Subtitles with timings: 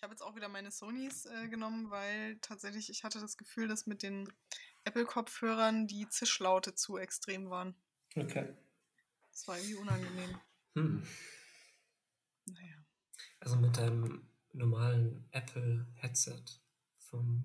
[0.00, 3.68] Ich habe jetzt auch wieder meine Sonys äh, genommen, weil tatsächlich ich hatte das Gefühl,
[3.68, 4.32] dass mit den
[4.84, 7.74] Apple-Kopfhörern die Zischlaute zu extrem waren.
[8.16, 8.48] Okay.
[9.30, 10.40] Das war irgendwie unangenehm.
[10.74, 11.06] Hm.
[12.46, 12.76] Naja.
[13.40, 16.44] Also mit deinem normalen Apple-Headset
[16.96, 17.44] vom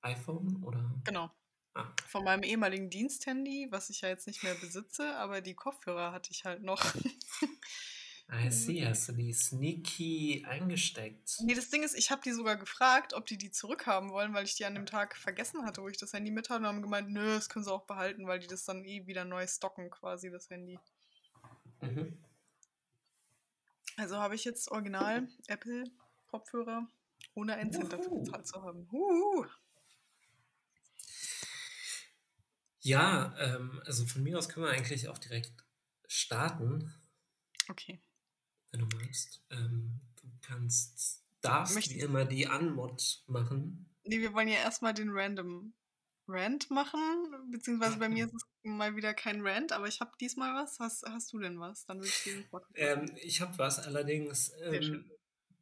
[0.00, 0.98] iPhone oder?
[1.04, 1.30] Genau.
[1.74, 1.92] Ah.
[2.08, 6.30] Von meinem ehemaligen Diensthandy, was ich ja jetzt nicht mehr besitze, aber die Kopfhörer hatte
[6.30, 6.82] ich halt noch.
[8.32, 11.36] I see, hast du die sneaky eingesteckt?
[11.40, 14.44] Nee, das Ding ist, ich habe die sogar gefragt, ob die die zurückhaben wollen, weil
[14.44, 16.82] ich die an dem Tag vergessen hatte, wo ich das Handy mit hatte und haben
[16.82, 19.90] gemeint, nö, das können sie auch behalten, weil die das dann eh wieder neu stocken,
[19.90, 20.78] quasi, das Handy.
[21.82, 22.18] Mhm.
[23.98, 26.88] Also habe ich jetzt original Apple-Kopfhörer,
[27.34, 28.90] ohne einen Cent dafür bezahlt zu haben.
[28.90, 29.46] Huhu.
[32.80, 35.52] Ja, ähm, also von mir aus können wir eigentlich auch direkt
[36.06, 36.92] starten,
[37.70, 38.00] Okay.
[38.72, 39.42] Wenn du magst.
[39.50, 43.88] Ähm, du kannst, darfst Möchtest- wie immer die Anmod machen.
[44.04, 45.72] Nee, wir wollen ja erstmal den Random
[46.26, 47.00] Rant machen,
[47.50, 50.78] beziehungsweise bei mir ist es mal wieder kein Rant, aber ich habe diesmal was.
[50.78, 51.84] Hast, hast du denn was?
[51.84, 52.44] Dann will ich diesen.
[52.74, 55.10] Ähm, ich habe was, allerdings ähm,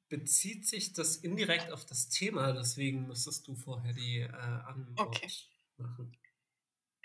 [0.09, 5.31] bezieht sich das indirekt auf das Thema, deswegen müsstest du vorher die äh, Anmod Okay.
[5.79, 6.17] machen.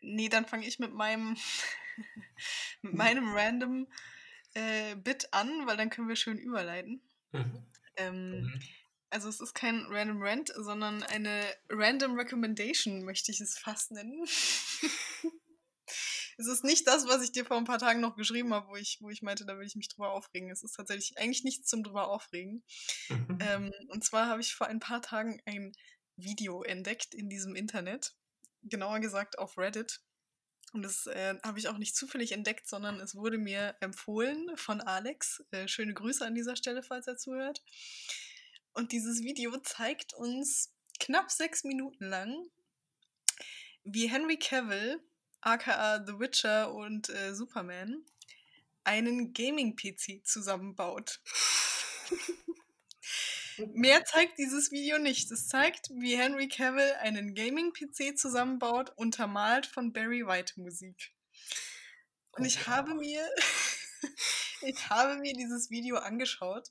[0.02, 1.38] Nee, dann fange ich mit meinem,
[2.82, 3.88] mit meinem Random
[4.56, 7.02] äh, Bit an, weil dann können wir schön überleiten.
[7.32, 7.66] Mhm.
[7.98, 8.62] Ähm, Mhm.
[9.10, 14.26] also es ist kein Random Rant, sondern eine Random Recommendation, möchte ich es fast nennen.
[16.38, 18.76] es ist nicht das, was ich dir vor ein paar Tagen noch geschrieben habe, wo
[18.76, 20.50] ich, wo ich meinte, da will ich mich drüber aufregen.
[20.50, 22.64] Es ist tatsächlich eigentlich nichts zum drüber aufregen.
[23.10, 23.38] Mhm.
[23.42, 25.72] Ähm, und zwar habe ich vor ein paar Tagen ein
[26.18, 28.14] Video entdeckt in diesem Internet,
[28.64, 30.02] genauer gesagt auf Reddit.
[30.76, 34.82] Und das äh, habe ich auch nicht zufällig entdeckt, sondern es wurde mir empfohlen von
[34.82, 35.42] Alex.
[35.52, 37.64] Äh, schöne Grüße an dieser Stelle, falls er zuhört.
[38.74, 42.50] Und dieses Video zeigt uns knapp sechs Minuten lang,
[43.86, 45.00] wie Henry Cavill,
[45.40, 48.04] aka The Witcher und äh, Superman,
[48.84, 51.22] einen Gaming-PC zusammenbaut.
[53.74, 55.32] Mehr zeigt dieses Video nicht.
[55.32, 61.14] Es zeigt, wie Henry Cavill einen Gaming-PC zusammenbaut, untermalt von Barry White Musik.
[62.32, 62.68] Und ich Oh.
[62.68, 63.28] habe mir,
[64.62, 66.70] ich habe mir dieses Video angeschaut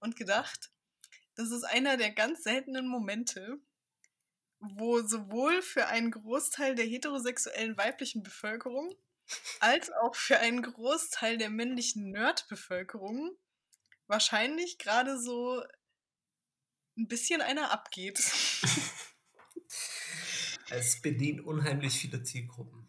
[0.00, 0.70] und gedacht,
[1.36, 3.58] das ist einer der ganz seltenen Momente,
[4.60, 8.94] wo sowohl für einen Großteil der heterosexuellen weiblichen Bevölkerung
[9.60, 13.36] als auch für einen Großteil der männlichen Nerd-Bevölkerung
[14.06, 15.62] wahrscheinlich gerade so
[16.96, 18.18] ein bisschen einer abgeht.
[20.70, 22.88] Es bedient unheimlich viele Zielgruppen.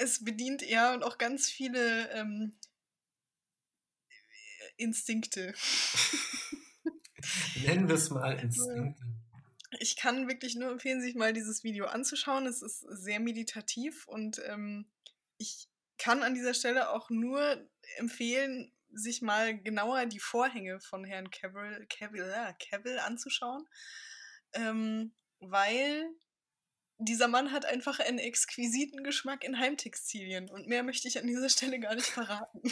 [0.00, 2.58] es bedient ja und auch ganz viele ähm,
[4.76, 5.54] Instinkte.
[7.64, 8.96] Nennen wir es mal Instinkte.
[9.78, 12.46] Ich kann wirklich nur empfehlen, sich mal dieses Video anzuschauen.
[12.46, 14.90] Es ist sehr meditativ und ähm,
[15.38, 15.68] ich
[15.98, 21.86] kann an dieser Stelle auch nur empfehlen, sich mal genauer die Vorhänge von Herrn Cavill,
[21.88, 23.66] Cavill, ja, Cavill anzuschauen,
[24.54, 26.08] ähm, weil
[26.98, 31.48] dieser Mann hat einfach einen exquisiten Geschmack in Heimtextilien und mehr möchte ich an dieser
[31.50, 32.62] Stelle gar nicht verraten.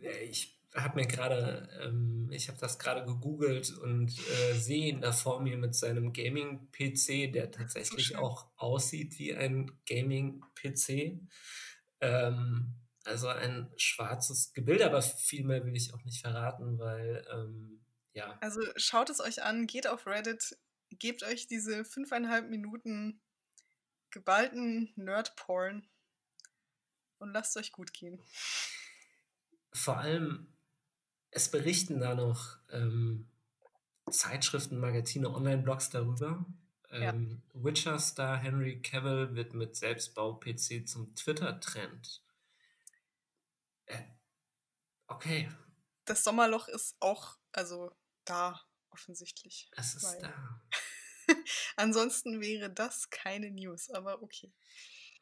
[0.00, 5.00] Äh, Ich habe mir gerade, ähm, ich habe das gerade gegoogelt und äh, sehe ihn
[5.00, 8.16] da vor mir mit seinem Gaming-PC, der tatsächlich schön.
[8.16, 11.18] auch aussieht wie ein Gaming-PC.
[12.00, 12.74] Ähm,
[13.06, 18.36] also ein schwarzes Gebilde, aber viel mehr will ich auch nicht verraten, weil ähm, ja,
[18.40, 20.56] Also schaut es euch an, geht auf Reddit,
[20.90, 23.20] gebt euch diese fünfeinhalb Minuten
[24.10, 25.86] geballten Nerd-Porn
[27.18, 28.22] und lasst euch gut gehen.
[29.72, 30.48] vor allem,
[31.30, 33.28] es berichten da noch ähm,
[34.10, 36.46] Zeitschriften, Magazine, Online-Blogs darüber.
[36.90, 37.10] Ja.
[37.10, 42.22] Ähm, Witcher-Star Henry Cavill wird mit Selbstbau-PC zum Twitter-Trend.
[43.86, 44.02] Äh,
[45.08, 45.48] okay,
[46.04, 47.90] Das Sommerloch ist auch, also
[48.24, 48.60] da
[48.90, 49.68] offensichtlich.
[49.76, 50.32] es ist da.
[51.76, 54.52] Ansonsten wäre das keine News, aber okay.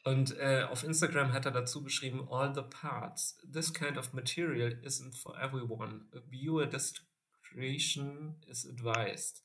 [0.05, 3.38] Und äh, auf Instagram hat er dazu geschrieben, all the parts.
[3.50, 6.06] This kind of material isn't for everyone.
[6.12, 9.43] A viewer discretion is advised.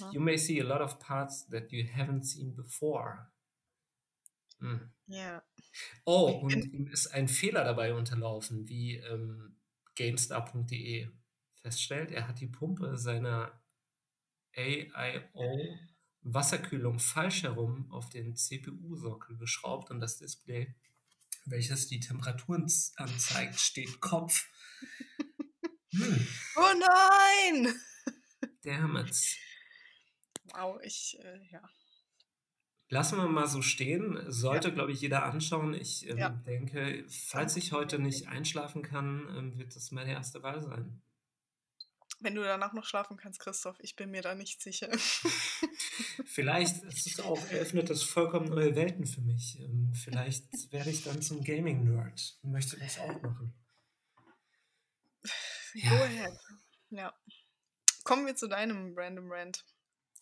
[0.00, 0.12] Mhm.
[0.12, 3.32] You may see a lot of parts that you haven't seen before.
[4.60, 4.92] Hm.
[5.06, 5.42] Ja.
[6.04, 9.56] Oh, und ihm ist ein Fehler dabei unterlaufen, wie ähm,
[9.94, 11.08] GameStar.de
[11.62, 12.10] feststellt.
[12.10, 13.60] Er hat die Pumpe seiner
[14.56, 15.78] AIO
[16.22, 20.74] Wasserkühlung falsch herum auf den CPU-Sockel geschraubt und das Display,
[21.44, 22.66] welches die Temperaturen
[22.96, 24.48] anzeigt, steht Kopf.
[25.92, 26.26] Hm,
[26.56, 27.74] Oh nein!
[28.62, 29.16] damn it.
[30.52, 31.62] Wow, ich, äh, ja.
[32.88, 34.18] Lassen wir mal so stehen.
[34.30, 35.74] Sollte, glaube ich, jeder anschauen.
[35.74, 36.28] Ich ähm, Ja.
[36.28, 41.02] denke, falls ich heute nicht einschlafen kann, ähm, wird das meine erste Wahl sein.
[42.20, 44.88] Wenn du danach noch schlafen kannst, Christoph, ich bin mir da nicht sicher.
[46.24, 49.58] Vielleicht ist es auch, eröffnet das vollkommen neue Welten für mich.
[49.60, 53.52] Ähm, vielleicht werde ich dann zum Gaming-Nerd und möchte das auch machen.
[55.74, 56.32] Go ahead.
[56.90, 57.12] Ja.
[58.04, 59.64] Kommen wir zu deinem Random Rant.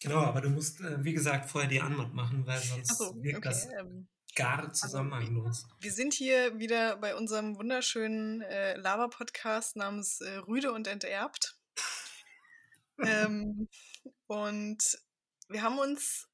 [0.05, 3.39] Genau, aber du musst, äh, wie gesagt, vorher die Anmod machen, weil sonst Achso, wirkt
[3.39, 3.49] okay.
[3.49, 5.67] das Ähm, gar zusammenhanglos.
[5.81, 11.57] wir sind hier wieder bei unserem wunderschönen äh, Lava-Podcast namens äh, Rüde und Enterbt.
[13.03, 13.69] ähm,
[14.27, 14.99] und
[15.49, 16.29] wir haben uns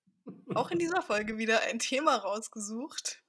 [0.55, 3.23] auch in dieser Folge wieder ein Thema rausgesucht,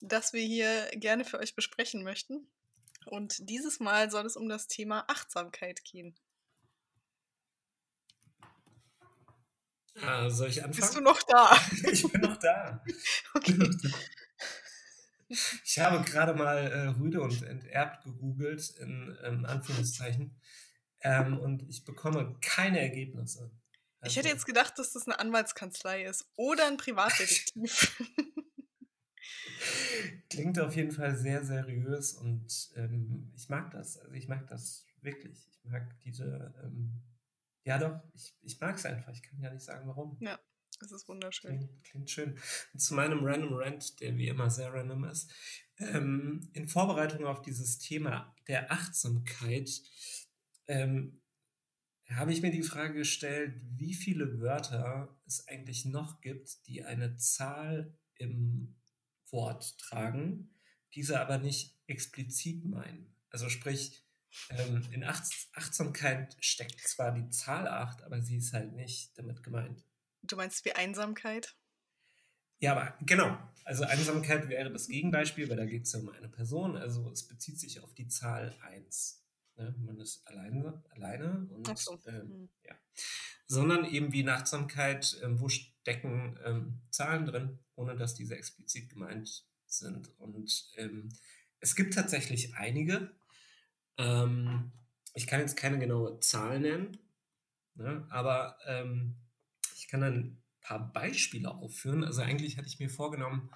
[0.00, 2.48] das wir hier gerne für euch besprechen möchten.
[3.06, 6.14] Und dieses Mal soll es um das Thema Achtsamkeit gehen.
[9.94, 10.80] Äh, soll ich anfangen?
[10.80, 11.56] Bist du noch da?
[11.92, 12.82] Ich bin noch da.
[13.34, 13.58] Okay.
[15.64, 20.36] Ich habe gerade mal äh, Rüde und enterbt gegoogelt, in ähm, Anführungszeichen,
[21.00, 23.50] ähm, und ich bekomme keine Ergebnisse.
[24.04, 27.96] Ich hätte Also, jetzt gedacht, dass das eine Anwaltskanzlei ist oder ein Privatdetektiv.
[30.28, 33.98] Klingt auf jeden Fall sehr seriös und ähm, ich mag das.
[33.98, 35.48] Also ich mag das wirklich.
[35.64, 37.00] Ich mag diese, ähm,
[37.64, 39.12] ja doch, ich, ich mag es einfach.
[39.12, 40.16] Ich kann ja nicht sagen, warum.
[40.20, 40.38] ja,
[40.80, 41.58] das ist wunderschön.
[41.58, 42.38] Klingt, klingt schön.
[42.72, 45.32] Und zu meinem Random Rant, der wie immer sehr random ist.
[45.78, 49.70] Ähm, in Vorbereitung auf dieses Thema der Achtsamkeit
[50.66, 51.20] ähm,
[52.10, 57.16] habe ich mir die Frage gestellt, wie viele Wörter es eigentlich noch gibt, die eine
[57.16, 58.76] Zahl im
[59.30, 60.54] Wort tragen,
[60.94, 63.14] diese aber nicht explizit meinen.
[63.30, 64.04] Also sprich,
[64.50, 69.42] ähm, in Achts Achtsamkeit steckt zwar die Zahl 8, aber sie ist halt nicht damit
[69.42, 69.84] gemeint.
[70.22, 71.54] Du meinst wie Einsamkeit?
[72.58, 73.36] Ja, aber genau.
[73.64, 76.76] Also Einsamkeit wäre das Gegenbeispiel, weil da geht es ja um eine Person.
[76.76, 79.24] Also es bezieht sich auf die Zahl 1.
[79.56, 79.74] Ne?
[79.78, 81.98] Man ist alleine, alleine und Ach so.
[82.06, 82.48] ähm, Hm.
[82.64, 82.76] ja.
[83.46, 88.88] Sondern eben wie in Achtsamkeit, ähm, wo stecken ähm, Zahlen drin, ohne dass diese explizit
[88.88, 90.08] gemeint sind.
[90.18, 91.08] Und ähm,
[91.58, 93.10] es gibt tatsächlich einige.
[93.98, 94.72] Ähm,
[95.14, 96.98] ich kann jetzt keine genaue Zahl nennen,
[97.74, 98.06] ne?
[98.10, 99.16] aber ähm,
[99.76, 102.04] ich kann ein paar Beispiele aufführen.
[102.04, 103.50] Also eigentlich hatte ich mir vorgenommen,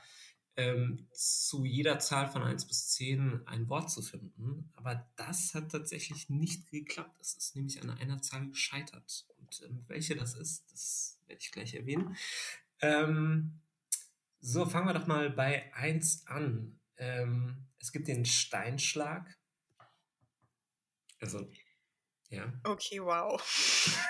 [0.56, 4.71] ähm, zu jeder Zahl von 1 bis 10 ein Wort zu finden.
[4.75, 7.17] Aber das hat tatsächlich nicht geklappt.
[7.21, 9.27] Es ist nämlich an einer Zahl gescheitert.
[9.38, 12.17] Und ähm, welche das ist, das werde ich gleich erwähnen.
[12.81, 13.61] Ähm,
[14.41, 16.81] so, fangen wir doch mal bei 1 an.
[16.97, 19.37] Ähm, es gibt den Steinschlag.
[21.20, 21.48] Also,
[22.30, 22.52] ja.
[22.64, 23.40] Okay, wow.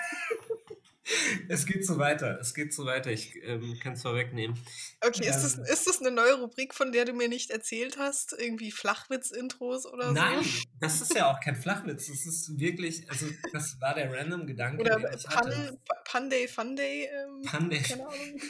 [1.47, 2.37] Es geht so weiter.
[2.41, 3.11] Es geht so weiter.
[3.11, 4.59] Ich ähm, kann es vorwegnehmen.
[4.99, 5.63] Okay, ist das, Ähm.
[5.63, 8.35] ist das eine neue Rubrik, von der du mir nicht erzählt hast?
[8.37, 10.63] Irgendwie Flachwitz-Intros oder Nein, so?
[10.81, 12.07] das ist ja auch kein Flachwitz.
[12.07, 15.77] Das ist wirklich, also das war der random Gedanke, Oder den ich hatte.
[15.85, 17.05] Pan, Panday Funday?
[17.05, 17.81] Ähm, Panday.
[17.81, 18.41] keine Ahnung.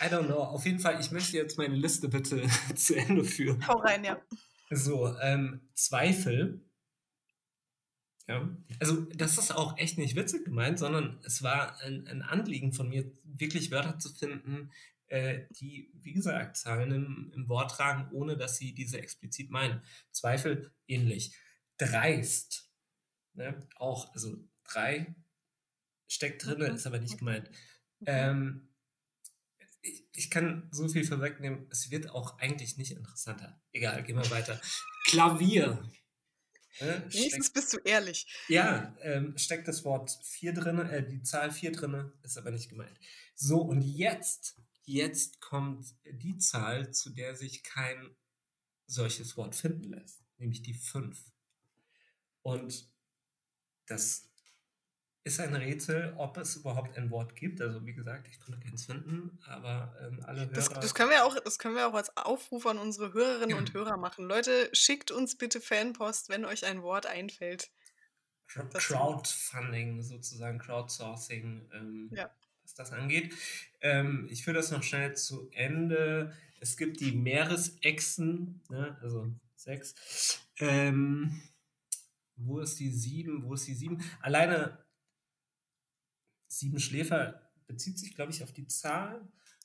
[0.00, 0.38] I don't know.
[0.42, 2.42] Auf jeden Fall, ich möchte jetzt meine Liste bitte
[2.74, 3.64] zu Ende führen.
[3.68, 4.20] Hau rein, ja.
[4.70, 6.60] So, ähm, Zweifel.
[8.32, 8.48] Ja,
[8.80, 12.88] also das ist auch echt nicht witzig gemeint, sondern es war ein, ein Anliegen von
[12.88, 14.70] mir, wirklich Wörter zu finden,
[15.08, 19.82] äh, die, wie gesagt, Zahlen im, im Wort tragen, ohne dass sie diese explizit meinen.
[20.10, 21.36] Zweifel ähnlich.
[21.76, 22.70] Dreist.
[23.34, 23.68] Ne?
[23.76, 25.14] Auch, also drei
[26.08, 26.74] steckt drin, Mhm.
[26.76, 27.50] ist aber nicht gemeint.
[28.06, 28.68] Ähm,
[29.82, 33.60] ich, ich kann so viel vorwegnehmen, es wird auch eigentlich nicht interessanter.
[33.72, 34.60] Egal, gehen wir weiter.
[35.06, 35.82] Klavier.
[36.80, 38.26] Ne, Wenigstens bist du ehrlich.
[38.48, 42.68] ja, ähm, steckt das Wort 4 drin, äh, die Zahl 4 drin, ist aber nicht
[42.70, 42.98] gemeint.
[43.34, 48.16] So, und jetzt, jetzt kommt die Zahl, zu der sich kein
[48.86, 51.18] solches Wort finden lässt, nämlich die 5.
[52.42, 52.90] Und
[53.86, 54.31] das
[55.24, 57.60] ist ein Rätsel, ob es überhaupt ein Wort gibt.
[57.60, 60.80] Also wie gesagt, ich konnte keins finden, aber ähm, alle Das, Hörer...
[60.80, 63.96] das, können wir auch, das können wir auch als Aufruf an unsere Hörerinnen und Hörer
[63.96, 64.24] machen.
[64.24, 67.70] Leute, schickt uns bitte Fanpost, wenn euch ein Wort einfällt.
[68.48, 72.30] Crowdfunding sozusagen, Crowdsourcing, ähm, Ja.
[72.62, 73.34] was das angeht.
[73.80, 76.36] Ähm, ich führe das noch schnell zu Ende.
[76.60, 80.40] Es gibt die Meeresechsen, ne, also sechs.
[80.58, 81.42] Ähm,
[82.36, 83.44] wo ist die sieben?
[83.44, 84.02] Wo ist die sieben?
[84.20, 84.78] Alleine
[86.58, 89.20] sieben Schläfer bezieht sich, glaube ich, auf die Zahl.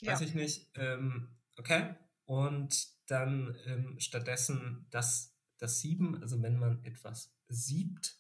[0.05, 0.25] Weiß Ja.
[0.25, 0.69] ich nicht.
[0.75, 1.95] Ähm, okay.
[2.25, 8.19] Und dann ähm, stattdessen das, das Sieben, also wenn man etwas siebt,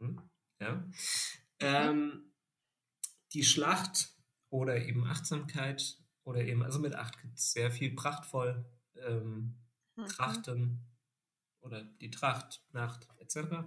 [0.00, 0.20] hm,
[0.60, 0.84] ja,
[1.60, 2.32] Ähm,
[3.32, 4.16] die Schlacht
[4.50, 8.64] oder eben Achtsamkeit oder eben, also mit Acht gibt es sehr viel prachtvoll,
[8.96, 9.58] ähm,
[9.96, 10.06] Mhm.
[10.06, 10.80] Trachten
[11.60, 13.64] oder die Tracht, Nacht etc.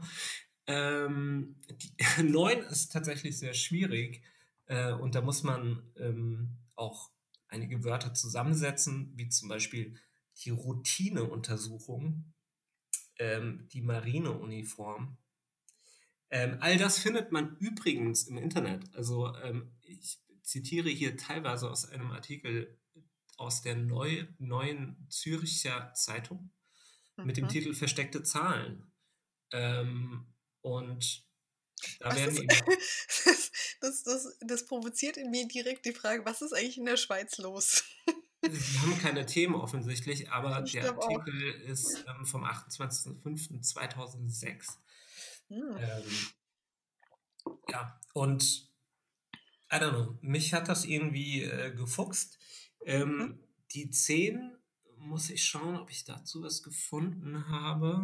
[0.67, 1.93] Ähm, die,
[2.23, 4.23] Neun ist tatsächlich sehr schwierig
[4.65, 7.11] äh, und da muss man ähm, auch
[7.47, 9.99] einige Wörter zusammensetzen, wie zum Beispiel
[10.43, 12.33] die Routineuntersuchung,
[13.19, 15.17] ähm, die Marineuniform.
[16.29, 18.93] Ähm, all das findet man übrigens im Internet.
[18.95, 22.77] Also ähm, ich zitiere hier teilweise aus einem Artikel
[23.37, 26.51] aus der Neu neuen Züricher Zeitung
[27.17, 27.49] mit dem Mhm.
[27.49, 28.91] Titel Versteckte Zahlen.
[29.51, 30.34] Ähm,
[30.65, 31.23] und
[31.99, 32.49] da Was werden ist, eben
[33.81, 37.37] das, das, das provoziert in mir direkt die Frage, was ist eigentlich in der Schweiz
[37.37, 37.83] los?
[38.41, 41.09] Sie haben keine Themen offensichtlich, aber der glaube auch.
[41.09, 44.77] Artikel ist ähm, vom 28.05.2006.
[45.49, 45.77] Hm.
[45.77, 46.03] Ähm,
[47.69, 48.71] ja, und
[49.71, 52.39] I don't know, mich hat das irgendwie äh, gefuchst.
[52.85, 53.39] Ähm, Mhm.
[53.73, 54.57] Die 10
[54.97, 58.03] muss ich schauen, ob ich dazu was gefunden habe.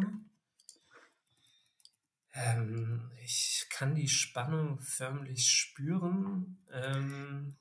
[2.44, 6.58] Ähm, ich kann die Spannung förmlich spüren.
[6.72, 7.56] Ähm,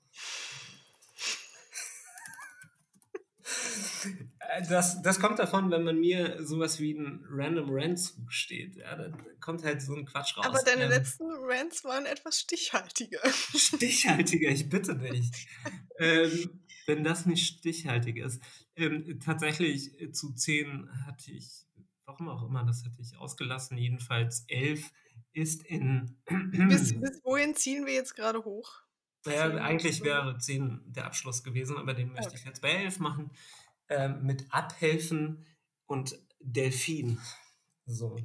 [4.39, 8.75] Äh, Das, das kommt davon, wenn man mir sowas wie ein Random Rant zusteht.
[8.75, 10.45] Ja, da kommt halt so ein Quatsch raus.
[10.45, 13.19] Aber deine Ähm, letzten Rants waren etwas stichhaltiger.
[13.55, 15.29] Stichhaltiger, ich bitte dich.
[16.00, 18.41] ähm, wenn das nicht stichhaltig ist.
[18.75, 21.47] Ähm, tatsächlich äh, zu 10 hatte ich,
[22.19, 23.77] warum auch immer, das hatte ich ausgelassen.
[23.77, 24.91] Jedenfalls 11
[25.33, 26.17] ist in.
[26.67, 28.81] bis, bis wohin ziehen wir jetzt gerade hoch?
[29.25, 32.49] Ja, Zehn eigentlich wäre 10 der Abschluss gewesen, aber den möchte ich Okay.
[32.49, 33.31] jetzt bei 11 machen.
[33.89, 35.45] Ähm, mit Abhelfen
[35.85, 37.19] und Delfin.
[37.85, 38.17] So.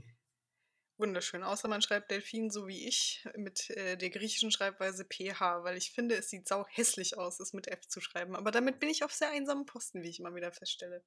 [0.98, 1.42] Wunderschön.
[1.42, 5.92] Außer man schreibt Delfin so wie ich mit äh, der griechischen Schreibweise PH, weil ich
[5.92, 8.34] finde, es sieht sau hässlich aus, es mit F zu schreiben.
[8.34, 11.04] Aber damit bin ich auf sehr einsamen Posten, wie ich immer wieder feststelle.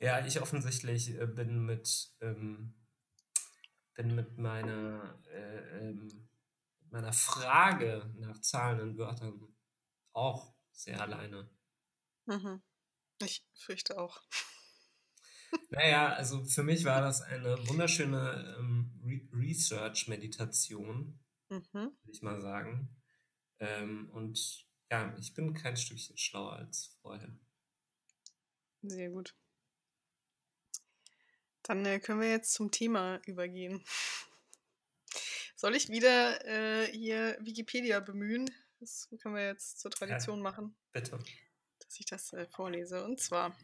[0.00, 2.74] Ja, ich offensichtlich äh, bin mit, ähm,
[3.94, 6.28] bin mit meiner, äh, ähm,
[6.90, 9.40] meiner Frage nach Zahlen und Wörtern
[10.12, 11.48] auch sehr alleine.
[12.26, 12.62] Mhm.
[13.22, 14.20] Ich fürchte auch.
[15.70, 21.62] Naja, also für mich war das eine wunderschöne ähm, Re Research-Meditation, Mhm.
[21.72, 22.88] würde ich mal sagen.
[23.58, 27.38] Ähm, und ja, ich bin kein Stückchen schlauer als vorher.
[28.82, 29.34] Sehr gut.
[31.62, 33.84] Dann äh, können wir jetzt zum Thema übergehen.
[35.56, 38.50] Soll ich wieder äh, hier Wikipedia bemühen?
[38.80, 41.18] Das können wir jetzt zur Tradition machen, Bitte.
[41.78, 43.04] dass ich das äh, vorlese.
[43.04, 43.56] Und zwar: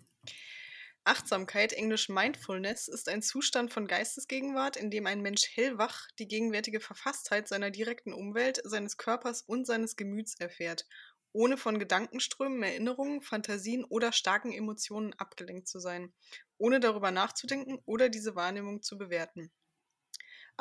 [1.05, 6.81] Achtsamkeit, englisch Mindfulness, ist ein Zustand von Geistesgegenwart, in dem ein Mensch hellwach die gegenwärtige
[6.81, 10.87] Verfasstheit seiner direkten Umwelt, seines Körpers und seines Gemüts erfährt,
[11.33, 16.12] ohne von Gedankenströmen, Erinnerungen, Fantasien oder starken Emotionen abgelenkt zu sein,
[16.59, 19.50] ohne darüber nachzudenken oder diese Wahrnehmung zu bewerten.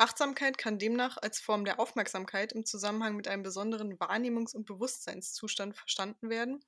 [0.00, 5.76] Achtsamkeit kann demnach als Form der Aufmerksamkeit im Zusammenhang mit einem besonderen Wahrnehmungs- und Bewusstseinszustand
[5.76, 6.64] verstanden werden,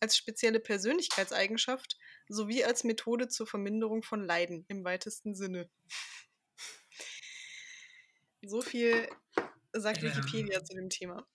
[0.00, 1.96] als spezielle Persönlichkeitseigenschaft
[2.28, 5.68] sowie als Methode zur Verminderung von Leiden im weitesten Sinne.
[8.42, 9.08] So viel
[9.72, 10.14] sagt Ja.
[10.16, 11.26] Wikipedia zu dem Thema.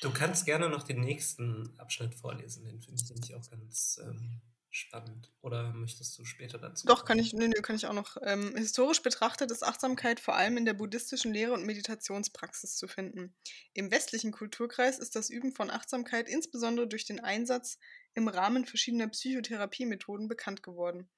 [0.00, 4.40] Du kannst gerne noch den nächsten Abschnitt vorlesen, den finde ich nämlich auch ganz ähm,
[4.70, 5.32] spannend.
[5.40, 6.86] Oder möchtest du später dazu?
[6.86, 7.06] Doch, kommen?
[7.06, 8.16] kann ich, nö, nö, kann ich auch noch.
[8.22, 13.34] Ähm, historisch betrachtet ist Achtsamkeit vor allem in der buddhistischen Lehre und Meditationspraxis zu finden.
[13.72, 17.78] Im westlichen Kulturkreis ist das Üben von Achtsamkeit insbesondere durch den Einsatz
[18.14, 21.08] im Rahmen verschiedener Psychotherapiemethoden bekannt geworden.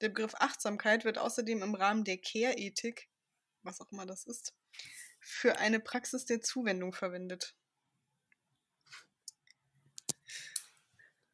[0.00, 3.08] Der Begriff Achtsamkeit wird außerdem im Rahmen der Care-Ethik,
[3.62, 4.54] was auch immer das ist,
[5.20, 7.54] für eine Praxis der Zuwendung verwendet.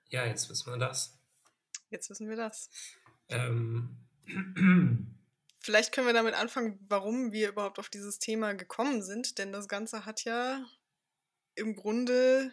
[0.08, 1.18] Ja, jetzt wissen wir das.
[1.90, 2.70] Jetzt wissen wir das.
[3.28, 3.96] Ähm,
[5.60, 9.66] Vielleicht können wir damit anfangen, warum wir überhaupt auf dieses Thema gekommen sind, denn das
[9.66, 10.62] Ganze hat ja
[11.54, 12.52] im Grunde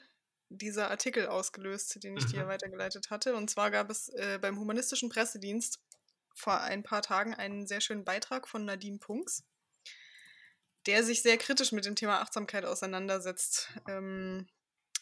[0.57, 2.49] dieser Artikel ausgelöst, den ich dir Mhm.
[2.49, 3.35] weitergeleitet hatte.
[3.35, 5.79] Und zwar gab es äh, beim Humanistischen Pressedienst
[6.33, 9.43] vor ein paar Tagen einen sehr schönen Beitrag von Nadine Punks,
[10.85, 14.47] der sich sehr kritisch mit dem Thema Achtsamkeit auseinandersetzt ähm,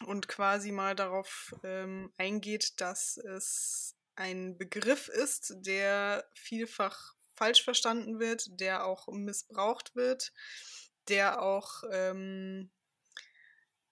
[0.05, 8.19] und quasi mal darauf ähm, eingeht, dass es ein Begriff ist, der vielfach falsch verstanden
[8.19, 10.33] wird, der auch missbraucht wird,
[11.07, 12.69] der auch ähm,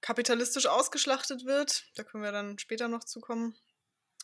[0.02, 1.86] kapitalistisch ausgeschlachtet wird.
[1.96, 3.56] Da können wir dann später noch zukommen.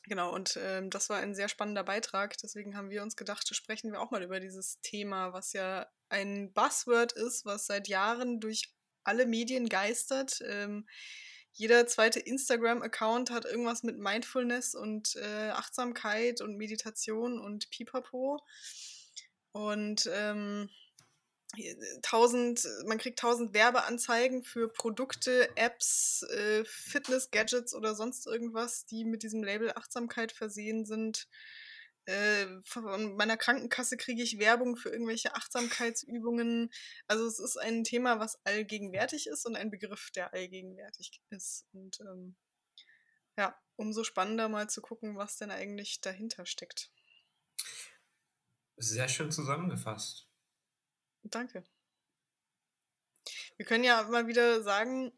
[0.05, 2.37] Genau, und ähm, das war ein sehr spannender Beitrag.
[2.37, 6.51] Deswegen haben wir uns gedacht, sprechen wir auch mal über dieses Thema, was ja ein
[6.53, 8.73] Buzzword ist, was seit Jahren durch
[9.05, 10.41] alle Medien geistert.
[10.45, 10.87] Ähm,
[11.53, 18.41] jeder zweite Instagram-Account hat irgendwas mit Mindfulness und äh, Achtsamkeit und Meditation und Pipapo.
[19.51, 20.69] Und ähm,
[22.01, 29.23] tausend, man kriegt tausend Werbeanzeigen für Produkte, Apps, äh, Fitness-Gadgets oder sonst irgendwas, die mit
[29.23, 31.27] diesem Label Achtsamkeit versehen sind.
[32.05, 36.69] Äh, von meiner Krankenkasse kriege ich Werbung für irgendwelche Achtsamkeitsübungen.
[37.07, 41.65] Also es ist ein Thema, was allgegenwärtig ist und ein Begriff, der allgegenwärtig ist.
[41.71, 42.35] Und ähm,
[43.37, 46.91] ja, umso spannender mal zu gucken, was denn eigentlich dahinter steckt.
[48.75, 50.27] Sehr schön zusammengefasst.
[51.23, 51.63] Danke.
[53.57, 55.11] Wir können ja mal wieder sagen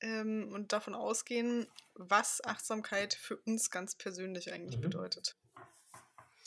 [0.00, 4.82] ähm, und davon ausgehen, was Achtsamkeit für uns ganz persönlich eigentlich mhm.
[4.82, 5.36] bedeutet.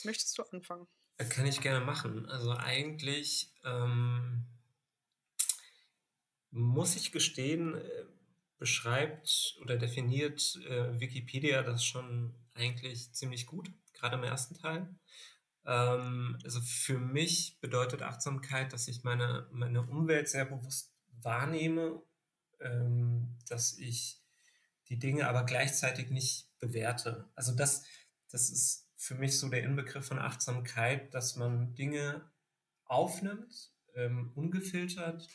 [0.04, 0.88] Möchtest du anfangen?
[1.18, 2.26] Äh, kann ich gerne machen.
[2.26, 4.46] Also eigentlich ähm,
[6.50, 8.06] muss ich gestehen, äh,
[8.58, 14.88] beschreibt oder definiert äh, Wikipedia das schon eigentlich ziemlich gut, gerade im ersten Teil.
[15.66, 22.02] Ähm, also für mich bedeutet Achtsamkeit, dass ich meine, meine Umwelt sehr bewusst wahrnehme,
[22.60, 24.20] ähm, dass ich
[24.88, 27.28] die Dinge aber gleichzeitig nicht bewerte.
[27.34, 27.84] Also das,
[28.28, 32.30] das ist für mich so der Inbegriff von Achtsamkeit, dass man Dinge
[32.84, 35.28] aufnimmt, ähm, ungefiltert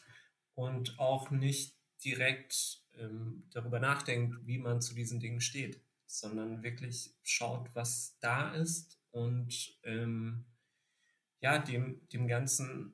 [0.54, 7.16] und auch nicht direkt ähm, darüber nachdenkt, wie man zu diesen Dingen steht, sondern wirklich
[7.24, 10.46] schaut, was da ist und ähm,
[11.42, 12.94] ja, dem, dem Ganzen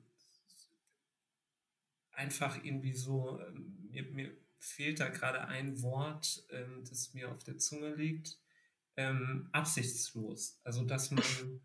[2.12, 7.43] einfach irgendwie so, ähm, mir, mir fehlt da gerade ein Wort, ähm, das mir auf
[7.43, 8.39] der Zunge liegt,
[8.95, 10.60] ähm, absichtslos.
[10.63, 11.24] Also dass man,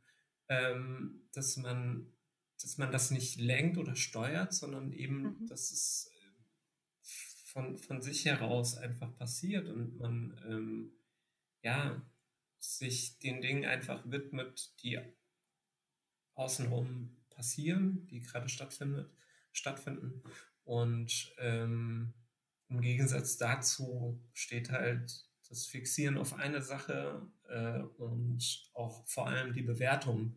[0.49, 2.12] ähm, dass man,
[2.61, 5.46] dass man das nicht lenkt oder steuert, sondern eben, mhm.
[5.46, 10.92] dass es äh, von, von sich heraus einfach passiert und man ähm,
[11.62, 12.03] ja
[12.61, 14.99] sich den Dingen einfach widmet, die
[16.35, 19.11] außenrum passieren, die gerade stattfindet,
[19.53, 20.23] stattfinden.
[20.64, 22.12] Und ähm,
[22.68, 29.53] im Gegensatz dazu steht halt das Fixieren auf eine Sache äh, und auch vor allem
[29.53, 30.37] die Bewertung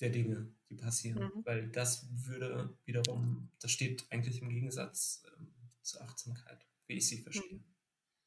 [0.00, 1.30] der Dinge, die passieren.
[1.34, 1.44] Mhm.
[1.44, 7.18] Weil das würde wiederum, das steht eigentlich im Gegensatz ähm, zur Achtsamkeit, wie ich sie
[7.18, 7.62] verstehe.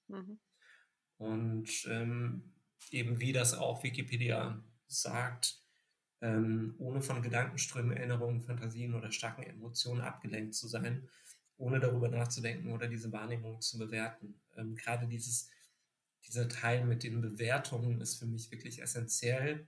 [0.08, 0.18] Mhm.
[0.18, 0.40] Mhm.
[1.18, 2.54] Und ähm,
[2.92, 5.62] eben wie das auch Wikipedia sagt,
[6.22, 11.08] ähm, ohne von Gedankenströmen, Erinnerungen, Fantasien oder starken Emotionen abgelenkt zu sein,
[11.58, 14.40] ohne darüber nachzudenken oder diese Wahrnehmung zu bewerten.
[14.56, 15.50] Ähm, gerade dieses,
[16.26, 19.68] dieser Teil mit den Bewertungen ist für mich wirklich essentiell,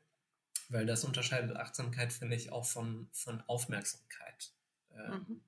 [0.69, 4.53] weil das unterscheidet Achtsamkeit, finde ich, auch von, von Aufmerksamkeit.
[4.91, 5.41] Ähm, mhm.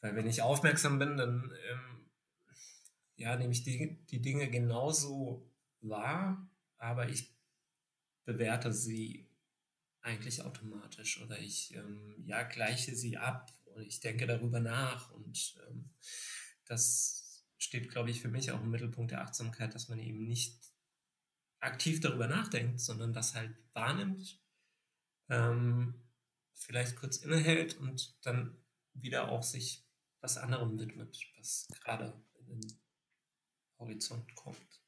[0.00, 2.10] Weil wenn ich aufmerksam bin, dann ähm,
[3.16, 5.47] ja, nehme ich die, die Dinge genauso
[5.80, 7.34] wahr, aber ich
[8.24, 9.28] bewerte sie
[10.00, 15.56] eigentlich automatisch oder ich ähm, ja, gleiche sie ab und ich denke darüber nach und
[15.68, 15.90] ähm,
[16.64, 20.72] das steht, glaube ich, für mich auch im Mittelpunkt der Achtsamkeit, dass man eben nicht
[21.60, 24.40] aktiv darüber nachdenkt, sondern das halt wahrnimmt,
[25.28, 25.94] ähm,
[26.54, 28.56] vielleicht kurz innehält und dann
[28.94, 29.84] wieder auch sich
[30.20, 32.80] was anderem widmet, was gerade in den
[33.78, 34.82] Horizont kommt.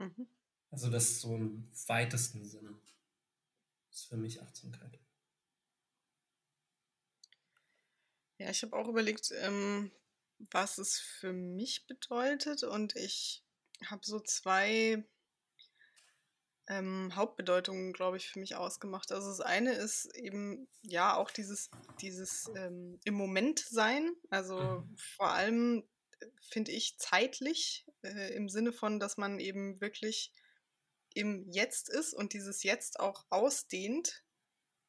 [0.00, 0.26] Mhm.
[0.70, 2.80] Also das ist so im weitesten Sinne.
[3.88, 4.98] Das ist für mich Achtsamkeit.
[8.38, 9.90] Ja, ich habe auch überlegt, ähm,
[10.38, 13.44] was es für mich bedeutet und ich
[13.84, 15.04] habe so zwei
[16.68, 19.12] ähm, Hauptbedeutungen, glaube ich, für mich ausgemacht.
[19.12, 21.68] Also das eine ist eben ja auch dieses,
[22.00, 24.96] dieses ähm, im Moment sein, also mhm.
[24.96, 25.84] vor allem
[26.40, 30.32] finde ich, zeitlich, äh, im Sinne von, dass man eben wirklich
[31.14, 34.22] im Jetzt ist und dieses Jetzt auch ausdehnt,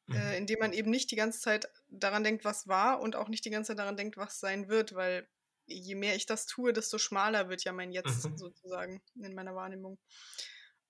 [0.08, 0.16] äh, mhm.
[0.16, 3.44] äh, indem man eben nicht die ganze Zeit daran denkt, was war und auch nicht
[3.44, 5.28] die ganze Zeit daran denkt, was sein wird, weil
[5.66, 8.36] je mehr ich das tue, desto schmaler wird ja mein Jetzt mhm.
[8.36, 9.98] sozusagen in meiner Wahrnehmung.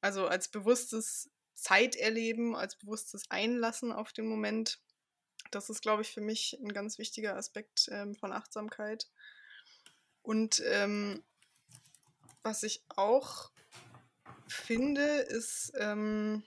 [0.01, 4.81] Also als bewusstes Zeiterleben, als bewusstes Einlassen auf den Moment,
[5.51, 9.09] das ist, glaube ich, für mich ein ganz wichtiger Aspekt ähm, von Achtsamkeit.
[10.23, 11.23] Und ähm,
[12.43, 13.51] was ich auch
[14.47, 16.43] finde, ist, ähm,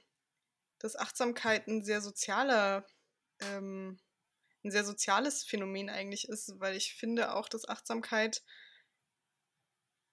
[0.80, 2.86] dass Achtsamkeit ein sehr sozialer,
[3.40, 4.00] ähm,
[4.64, 8.44] ein sehr soziales Phänomen eigentlich ist, weil ich finde auch, dass Achtsamkeit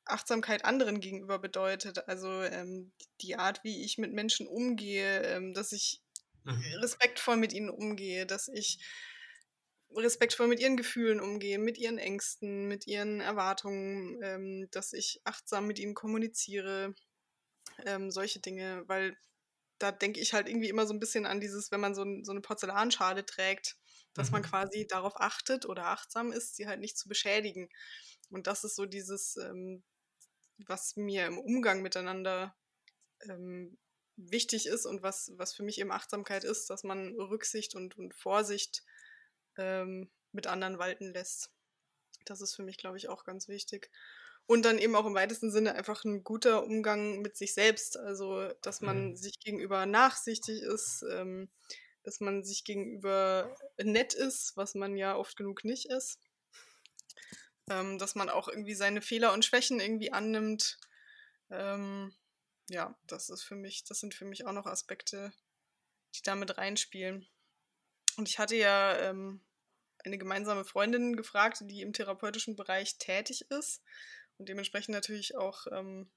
[0.05, 2.09] Achtsamkeit anderen gegenüber bedeutet.
[2.09, 6.03] Also ähm, die Art, wie ich mit Menschen umgehe, ähm, dass ich
[6.45, 6.61] mhm.
[6.81, 8.79] respektvoll mit ihnen umgehe, dass ich
[9.97, 15.67] respektvoll mit ihren Gefühlen umgehen, mit ihren Ängsten, mit ihren Erwartungen, ähm, dass ich achtsam
[15.67, 16.95] mit ihnen kommuniziere,
[17.85, 19.17] ähm, solche Dinge, weil
[19.79, 22.25] da denke ich halt irgendwie immer so ein bisschen an dieses, wenn man so, ein,
[22.25, 23.77] so eine Porzellanschale trägt,
[24.15, 24.35] dass mhm.
[24.35, 27.69] man quasi darauf achtet oder achtsam ist, sie halt nicht zu beschädigen.
[28.31, 29.83] Und das ist so dieses, ähm,
[30.67, 32.55] was mir im Umgang miteinander
[33.29, 33.79] ähm,
[34.17, 38.15] wichtig ist und was, was für mich eben Achtsamkeit ist, dass man Rücksicht und, und
[38.15, 38.85] Vorsicht
[39.59, 41.51] ähm, mit anderen walten lässt.
[42.25, 43.91] Das ist für mich, glaube ich, auch ganz wichtig.
[44.47, 47.97] Und dann eben auch im weitesten Sinne einfach ein guter Umgang mit sich selbst.
[47.97, 49.17] Also, dass man mhm.
[49.17, 51.51] sich gegenüber nachsichtig ist, ähm,
[52.03, 56.19] dass man sich gegenüber nett ist, was man ja oft genug nicht ist.
[57.71, 60.79] Ähm, dass man auch irgendwie seine Fehler und Schwächen irgendwie annimmt.
[61.51, 62.13] Ähm,
[62.69, 65.33] ja, das ist für mich, das sind für mich auch noch Aspekte,
[66.17, 67.29] die damit reinspielen.
[68.17, 69.41] Und ich hatte ja ähm,
[70.05, 73.83] eine gemeinsame Freundin gefragt, die im therapeutischen Bereich tätig ist
[74.39, 76.11] und dementsprechend natürlich auch ähm,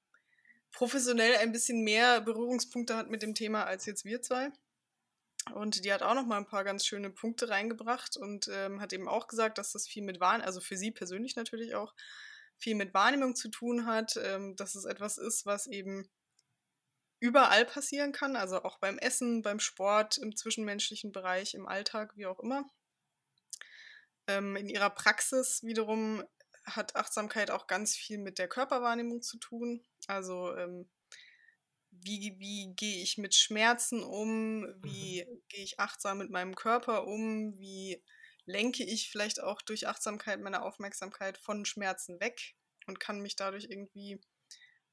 [0.72, 4.50] professionell ein bisschen mehr Berührungspunkte hat mit dem Thema als jetzt wir zwei.
[5.54, 8.94] Und die hat auch noch mal ein paar ganz schöne Punkte reingebracht und ähm, hat
[8.94, 11.94] eben auch gesagt, dass das viel mit Wahrnehmung, also für sie persönlich natürlich auch,
[12.58, 16.10] viel mit Wahrnehmung zu tun hat, ähm, dass es etwas ist, was eben
[17.26, 22.28] überall passieren kann, also auch beim Essen, beim Sport, im zwischenmenschlichen Bereich, im Alltag, wie
[22.28, 22.70] auch immer.
[24.28, 26.24] Ähm, in ihrer Praxis wiederum
[26.66, 29.84] hat Achtsamkeit auch ganz viel mit der Körperwahrnehmung zu tun.
[30.06, 30.88] Also ähm,
[31.90, 35.42] wie, wie gehe ich mit Schmerzen um, wie mhm.
[35.50, 38.04] gehe ich achtsam mit meinem Körper um, wie
[38.46, 43.66] lenke ich vielleicht auch durch Achtsamkeit meine Aufmerksamkeit von Schmerzen weg und kann mich dadurch
[43.70, 44.22] irgendwie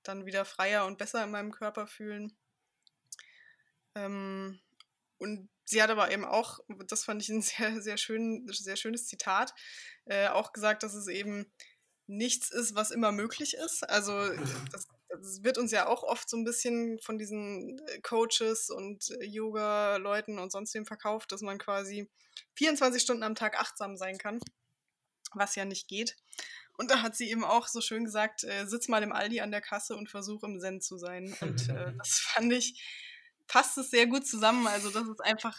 [0.03, 2.37] dann wieder freier und besser in meinem Körper fühlen.
[3.95, 4.61] Ähm,
[5.19, 9.07] und sie hat aber eben auch, das fand ich ein sehr, sehr, schön, sehr schönes
[9.07, 9.55] Zitat,
[10.07, 11.53] äh, auch gesagt, dass es eben
[12.07, 13.88] nichts ist, was immer möglich ist.
[13.88, 14.12] Also
[14.73, 19.11] das, das, wird uns ja auch oft so ein bisschen von diesen äh, Coaches und
[19.21, 22.09] äh, Yoga-Leuten und sonst wem verkauft, dass man quasi
[22.57, 24.41] 24 Stunden am Tag achtsam sein kann,
[25.33, 26.17] was ja nicht geht.
[26.77, 29.51] Und da hat sie eben auch so schön gesagt, äh, sitz mal im Aldi an
[29.51, 31.35] der Kasse und versuch im Zen zu sein.
[31.41, 32.83] Und äh, das fand ich,
[33.47, 34.67] passt es sehr gut zusammen.
[34.67, 35.57] Also das ist einfach,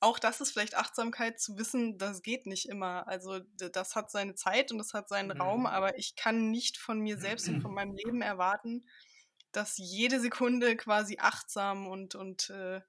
[0.00, 3.06] auch das ist vielleicht Achtsamkeit zu wissen, das geht nicht immer.
[3.08, 5.40] Also das hat seine Zeit und das hat seinen mhm.
[5.40, 8.86] Raum, aber ich kann nicht von mir selbst und von meinem Leben erwarten,
[9.52, 12.80] dass jede Sekunde quasi achtsam und, und äh,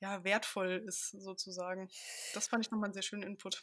[0.00, 1.88] ja, wertvoll ist, sozusagen.
[2.34, 3.62] Das fand ich nochmal einen sehr schönen Input.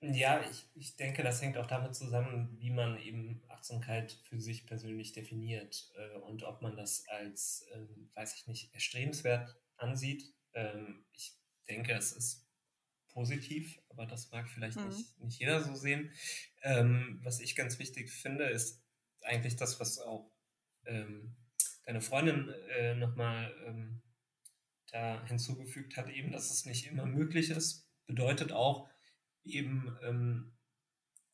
[0.00, 4.64] Ja, ich, ich denke, das hängt auch damit zusammen, wie man eben Achtsamkeit für sich
[4.64, 10.32] persönlich definiert äh, und ob man das als, ähm, weiß ich nicht, erstrebenswert ansieht.
[10.52, 11.36] Ähm, ich
[11.68, 12.48] denke, es ist
[13.08, 14.88] positiv, aber das mag vielleicht mhm.
[14.88, 16.12] nicht, nicht jeder so sehen.
[16.62, 18.84] Ähm, was ich ganz wichtig finde, ist
[19.22, 20.30] eigentlich das, was auch
[20.86, 21.36] ähm,
[21.84, 24.00] deine Freundin äh, nochmal ähm,
[24.92, 27.90] da hinzugefügt hat, eben, dass es nicht immer möglich ist.
[28.06, 28.88] Bedeutet auch,
[29.50, 30.52] eben ähm,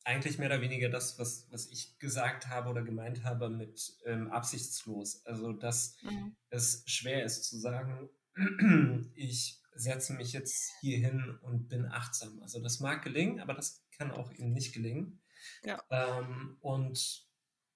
[0.04, 4.30] eigentlich mehr oder weniger das, was, was ich gesagt habe oder gemeint habe mit ähm,
[4.30, 5.24] absichtslos.
[5.24, 6.36] Also, dass mhm.
[6.50, 8.10] es schwer ist zu sagen,
[9.14, 12.40] ich setze mich jetzt hier hin und bin achtsam.
[12.42, 15.22] Also, das mag gelingen, aber das kann auch eben nicht gelingen.
[15.62, 15.82] Ja.
[15.90, 17.26] Ähm, und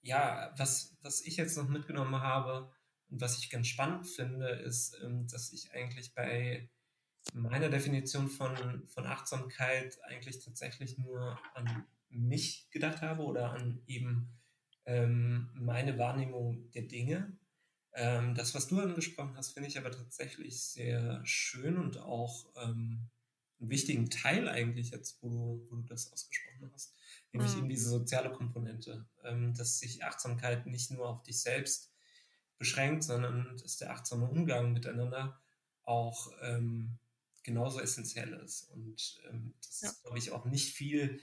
[0.03, 2.71] ja, was, was ich jetzt noch mitgenommen habe
[3.09, 6.71] und was ich ganz spannend finde, ist, ähm, dass ich eigentlich bei
[7.33, 14.39] meiner Definition von, von Achtsamkeit eigentlich tatsächlich nur an mich gedacht habe oder an eben
[14.87, 17.37] ähm, meine Wahrnehmung der Dinge.
[17.95, 23.09] Ähm, das, was du angesprochen hast, finde ich aber tatsächlich sehr schön und auch ähm,
[23.61, 26.95] einen wichtigen Teil eigentlich jetzt, wo du, wo du das ausgesprochen hast,
[27.33, 27.59] nämlich mhm.
[27.59, 31.93] eben diese soziale Komponente, ähm, dass sich Achtsamkeit nicht nur auf dich selbst
[32.57, 35.41] beschränkt, sondern dass der achtsame Umgang miteinander
[35.83, 36.99] auch ähm,
[37.43, 38.65] genauso essentiell ist.
[38.71, 39.91] Und ähm, das ja.
[40.03, 41.21] glaube ich, auch nicht viel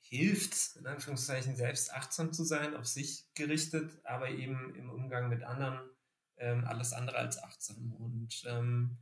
[0.00, 5.42] hilft, in Anführungszeichen selbst achtsam zu sein, auf sich gerichtet, aber eben im Umgang mit
[5.42, 5.80] anderen
[6.38, 7.92] ähm, alles andere als achtsam.
[7.92, 8.98] Und ähm,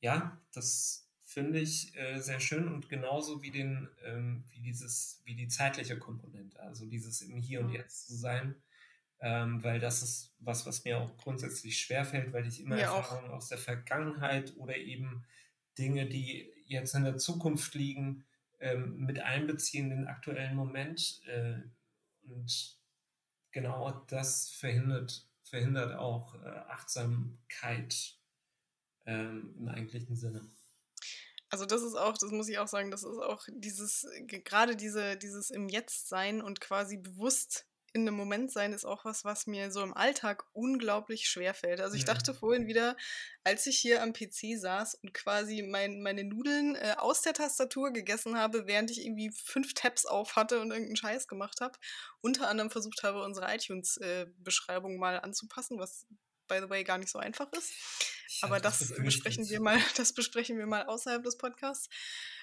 [0.00, 5.34] ja, das finde ich äh, sehr schön und genauso wie den, ähm, wie dieses, wie
[5.34, 8.54] die zeitliche Komponente, also dieses im Hier und Jetzt zu sein,
[9.20, 13.30] ähm, weil das ist was, was mir auch grundsätzlich schwerfällt, weil ich immer mir Erfahrungen
[13.30, 13.36] auch.
[13.36, 15.24] aus der Vergangenheit oder eben
[15.78, 18.24] Dinge, die jetzt in der Zukunft liegen,
[18.60, 21.20] ähm, mit einbeziehen in den aktuellen Moment.
[21.26, 21.60] Äh,
[22.22, 22.78] und
[23.52, 28.18] genau das verhindert, verhindert auch äh, Achtsamkeit
[29.06, 30.46] ähm, im eigentlichen Sinne.
[31.50, 35.16] Also das ist auch, das muss ich auch sagen, das ist auch dieses, gerade diese,
[35.16, 39.46] dieses im Jetzt sein und quasi bewusst in einem Moment sein ist auch was, was
[39.46, 41.80] mir so im Alltag unglaublich schwer fällt.
[41.80, 42.04] Also ich Mhm.
[42.04, 42.96] dachte vorhin wieder,
[43.44, 47.92] als ich hier am PC saß und quasi mein, meine Nudeln äh, aus der Tastatur
[47.92, 51.78] gegessen habe, während ich irgendwie fünf Tabs auf hatte und irgendeinen Scheiß gemacht habe,
[52.20, 56.06] unter anderem versucht habe, unsere iTunes-Beschreibung mal anzupassen, was
[56.48, 57.72] by the way gar nicht so einfach ist.
[58.42, 61.88] Aber das besprechen wir mal, das besprechen wir mal außerhalb des Podcasts.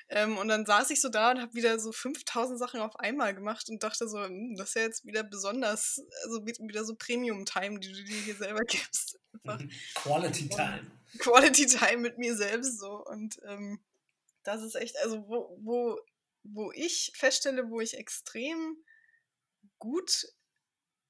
[0.09, 3.33] Ähm, und dann saß ich so da und habe wieder so 5000 Sachen auf einmal
[3.33, 6.95] gemacht und dachte so, hm, das ist ja jetzt wieder besonders, also wi- wieder so
[6.95, 9.17] Premium-Time, die du dir hier selber gibst.
[9.43, 9.71] Einfach Mhm.
[9.95, 10.91] Quality Time.
[11.19, 13.03] Quality Time mit mir selbst so.
[13.05, 13.79] Und ähm,
[14.43, 15.99] das ist echt, also wo, wo,
[16.43, 18.75] wo ich feststelle, wo ich extrem
[19.79, 20.25] gut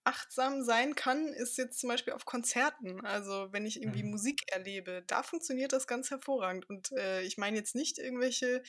[0.04, 3.06] achtsam sein kann, ist jetzt zum Beispiel auf Konzerten.
[3.06, 4.12] Also wenn ich irgendwie Mhm.
[4.12, 6.70] Musik erlebe, da funktioniert das ganz hervorragend.
[6.70, 8.64] Und äh, ich meine jetzt nicht irgendwelche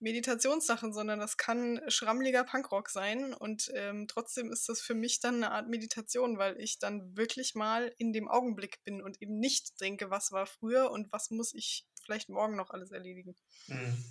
[0.00, 3.34] Meditationssachen, sondern das kann schrammliger Punkrock sein.
[3.34, 7.54] Und ähm, trotzdem ist das für mich dann eine Art Meditation, weil ich dann wirklich
[7.54, 11.52] mal in dem Augenblick bin und eben nicht denke, was war früher und was muss
[11.52, 13.36] ich vielleicht morgen noch alles erledigen.
[13.66, 14.04] Mhm.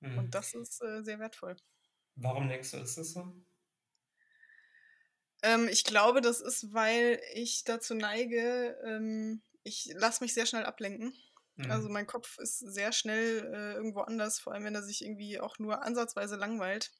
[0.00, 0.18] Mhm.
[0.18, 1.56] Und das ist äh, sehr wertvoll.
[2.16, 3.32] Warum denkst du, ist das so?
[5.42, 10.64] Ähm, ich glaube, das ist, weil ich dazu neige, ähm, ich lasse mich sehr schnell
[10.64, 11.14] ablenken.
[11.56, 11.70] Mhm.
[11.70, 15.40] Also mein Kopf ist sehr schnell äh, irgendwo anders, vor allem wenn er sich irgendwie
[15.40, 16.90] auch nur ansatzweise langweilt.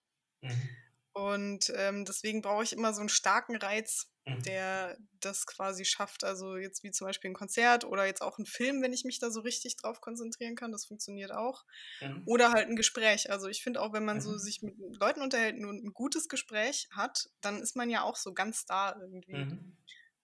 [0.43, 0.69] Mhm.
[1.13, 4.45] Und ähm, deswegen brauche ich immer so einen starken Reiz, Mhm.
[4.47, 6.25] der das quasi schafft.
[6.25, 9.19] Also jetzt wie zum Beispiel ein Konzert oder jetzt auch ein Film, wenn ich mich
[9.19, 11.65] da so richtig drauf konzentrieren kann, das funktioniert auch.
[12.01, 12.25] Mhm.
[12.25, 13.31] Oder halt ein Gespräch.
[13.31, 14.39] Also ich finde auch, wenn man so Mhm.
[14.39, 18.33] sich mit Leuten unterhält und ein gutes Gespräch hat, dann ist man ja auch so
[18.35, 19.49] ganz da irgendwie.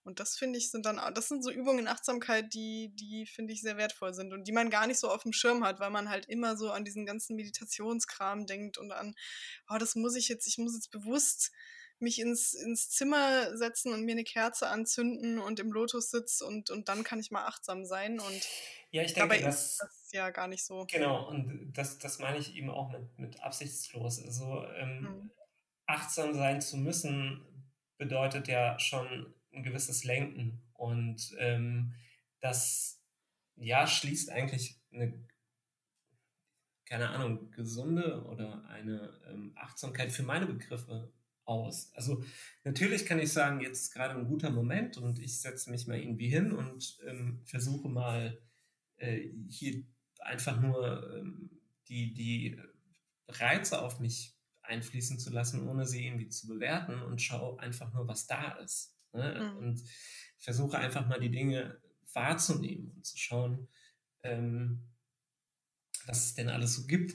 [0.07, 3.53] Und das finde ich sind dann, das sind so Übungen in Achtsamkeit, die, die finde
[3.53, 5.89] ich sehr wertvoll sind und die man gar nicht so auf dem Schirm hat, weil
[5.89, 9.15] man halt immer so an diesen ganzen Meditationskram denkt und an,
[9.69, 11.51] oh, das muss ich jetzt, ich muss jetzt bewusst
[11.99, 16.89] mich ins, ins Zimmer setzen und mir eine Kerze anzünden und im Lotus-Sitz und, und
[16.89, 18.19] dann kann ich mal achtsam sein.
[18.19, 18.47] Und
[18.91, 20.85] Ja, ich denke, dass ist das ja gar nicht so.
[20.89, 24.23] Genau, und das, das meine ich eben auch mit, mit absichtslos.
[24.23, 25.31] Also ähm, Mhm.
[25.87, 27.43] achtsam sein zu müssen,
[27.97, 30.61] bedeutet ja schon ein gewisses Lenken.
[30.73, 31.93] Und ähm,
[32.39, 33.03] das
[33.55, 35.13] ja schließt eigentlich eine,
[36.85, 41.11] keine Ahnung, gesunde oder eine ähm, Achtsamkeit für meine Begriffe
[41.45, 41.91] aus.
[41.95, 42.23] Also
[42.63, 45.97] natürlich kann ich sagen, jetzt ist gerade ein guter Moment und ich setze mich mal
[45.97, 48.37] irgendwie hin und ähm, versuche mal
[48.97, 49.83] äh, hier
[50.19, 51.49] einfach nur ähm,
[51.87, 52.59] die, die
[53.27, 58.07] Reize auf mich einfließen zu lassen, ohne sie irgendwie zu bewerten und schaue einfach nur,
[58.07, 58.96] was da ist.
[59.13, 59.51] Ne?
[59.53, 59.57] Mhm.
[59.57, 59.83] Und
[60.37, 61.81] versuche einfach mal die Dinge
[62.13, 63.67] wahrzunehmen und zu schauen,
[64.23, 64.87] ähm,
[66.05, 67.13] was es denn alles so gibt.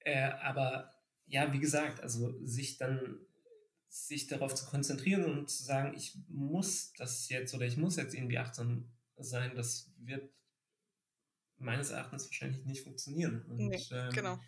[0.00, 0.90] Äh, aber
[1.26, 3.20] ja, wie gesagt, also sich dann
[3.88, 8.14] sich darauf zu konzentrieren und zu sagen, ich muss das jetzt oder ich muss jetzt
[8.14, 10.30] irgendwie achtsam sein, das wird
[11.58, 13.42] meines Erachtens wahrscheinlich nicht funktionieren.
[13.42, 14.40] Und Nee, ähm, genau.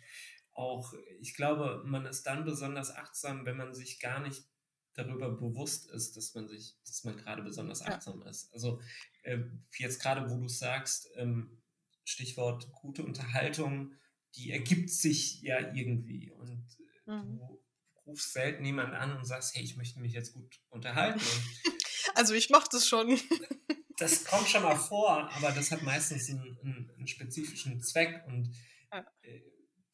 [0.53, 4.45] auch, ich glaube, man ist dann besonders achtsam, wenn man sich gar nicht
[4.93, 7.87] darüber bewusst ist, dass man sich, dass man gerade besonders Ja.
[7.87, 8.51] achtsam ist.
[8.53, 8.79] Also
[9.23, 9.39] äh,
[9.77, 11.61] jetzt gerade, wo du sagst, ähm,
[12.05, 13.93] Stichwort gute Unterhaltung,
[14.35, 16.65] die ergibt sich ja irgendwie und
[17.05, 17.37] äh, Mhm.
[17.37, 17.63] du
[18.05, 21.19] rufst selten jemanden an und sagst, hey, ich möchte mich jetzt gut unterhalten.
[22.15, 23.07] Also ich mache das schon.
[23.97, 28.53] das kommt schon mal vor, aber das hat meistens einen, einen, einen spezifischen Zweck und
[28.91, 29.03] Ja.
[29.21, 29.41] äh,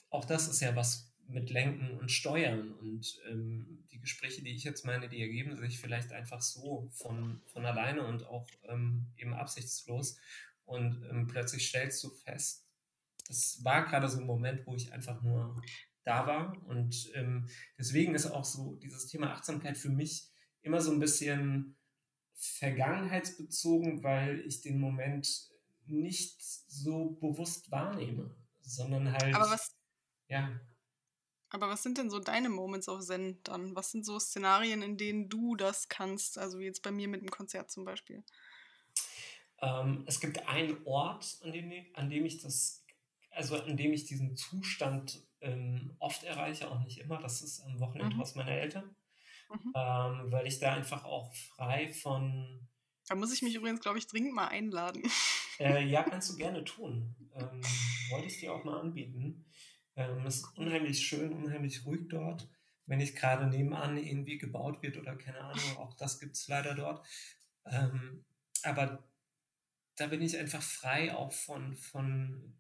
[0.10, 2.72] auch das ist ja was mit Lenken und Steuern.
[2.74, 7.42] Und ähm, die Gespräche, die ich jetzt meine, die ergeben sich vielleicht einfach so von,
[7.46, 10.18] von alleine und auch ähm, eben absichtslos.
[10.66, 12.66] Und ähm, plötzlich stellst du fest,
[13.28, 15.62] das war gerade so ein Moment, wo ich einfach nur
[16.04, 16.68] da war.
[16.68, 21.78] Und ähm, deswegen ist auch so dieses Thema Achtsamkeit für mich immer so ein bisschen
[22.34, 25.28] vergangenheitsbezogen, weil ich den Moment
[25.86, 29.76] nicht so bewusst wahrnehme, sondern halt, Aber was,
[30.28, 30.60] ja,
[31.50, 33.76] aber was sind denn so deine Moments of Zen dann?
[33.76, 36.38] Was sind so Szenarien, in denen du das kannst?
[36.38, 38.24] Also wie jetzt bei mir mit dem Konzert zum Beispiel.
[39.62, 42.86] ähm, es gibt einen Ort, an dem, an dem ich das,
[43.32, 47.80] also an dem ich diesen Zustand ähm, oft erreiche, auch nicht immer, das ist am
[47.80, 48.96] Wochenendhaus meiner Eltern,
[49.50, 49.74] Mhm.
[49.76, 52.68] ähm, weil ich da einfach auch frei von
[53.08, 55.04] Da muss ich mich übrigens, glaube ich, dringend mal einladen.
[55.60, 57.16] Äh, ja, kannst du gerne tun.
[57.36, 57.62] Ähm,
[58.12, 59.46] wollte ich dir auch mal anbieten.
[60.00, 62.48] Ähm, es ist unheimlich schön, unheimlich ruhig dort.
[62.86, 66.74] Wenn nicht gerade nebenan irgendwie gebaut wird oder keine Ahnung, auch das gibt es leider
[66.74, 67.06] dort.
[67.66, 68.26] Ähm,
[68.64, 69.04] aber
[69.98, 72.56] da bin ich einfach frei auch von, von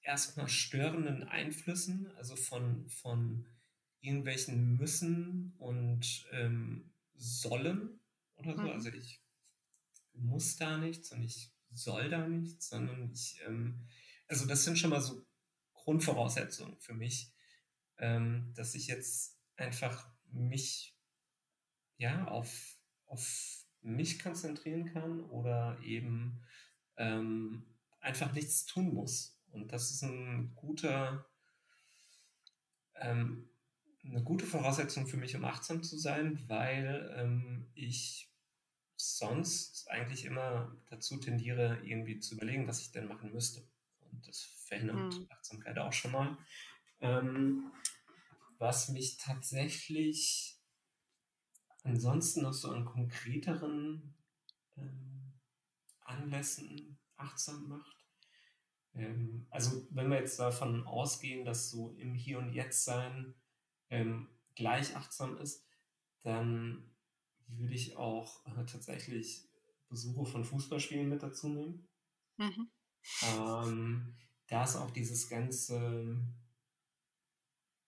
[0.00, 3.46] erstmal störenden Einflüssen, also von, von
[4.00, 7.98] irgendwelchen müssen und ähm, sollen
[8.36, 8.62] oder so.
[8.62, 8.70] Mhm.
[8.70, 9.20] Also ich
[10.12, 13.86] muss da nichts und ich soll da nichts, sondern ich, ähm,
[14.28, 15.25] also das sind schon mal so
[15.86, 17.32] Grundvoraussetzungen für mich,
[17.98, 20.98] ähm, dass ich jetzt einfach mich
[21.96, 26.42] ja auf, auf mich konzentrieren kann oder eben
[26.96, 29.40] ähm, einfach nichts tun muss.
[29.52, 31.24] Und das ist ein guter,
[32.96, 33.48] ähm,
[34.04, 38.28] eine gute Voraussetzung für mich, um achtsam zu sein, weil ähm, ich
[38.96, 43.62] sonst eigentlich immer dazu tendiere, irgendwie zu überlegen, was ich denn machen müsste.
[44.24, 45.26] Das verhindert mhm.
[45.30, 46.38] Achtsamkeit auch schon mal.
[47.00, 47.70] Ähm,
[48.58, 50.58] was mich tatsächlich
[51.82, 54.14] ansonsten noch so an konkreteren
[54.76, 55.34] ähm,
[56.00, 57.96] Anlässen achtsam macht.
[58.94, 63.34] Ähm, also wenn wir jetzt davon ausgehen, dass so im Hier und Jetzt sein
[63.90, 65.64] ähm, gleich achtsam ist,
[66.22, 66.90] dann
[67.48, 69.48] würde ich auch äh, tatsächlich
[69.88, 71.88] Besuche von Fußballspielen mit dazu nehmen.
[72.38, 72.68] Mhm.
[73.22, 74.14] Ähm,
[74.48, 76.16] da ist auch dieses ganze,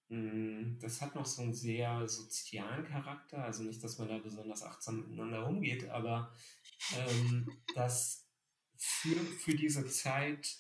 [0.09, 4.19] mh, hm, das hat noch so einen sehr sozialen Charakter, also nicht, dass man da
[4.19, 6.35] besonders achtsam miteinander umgeht, aber
[6.97, 8.27] ähm, dass
[8.77, 10.59] für, für diese Zeit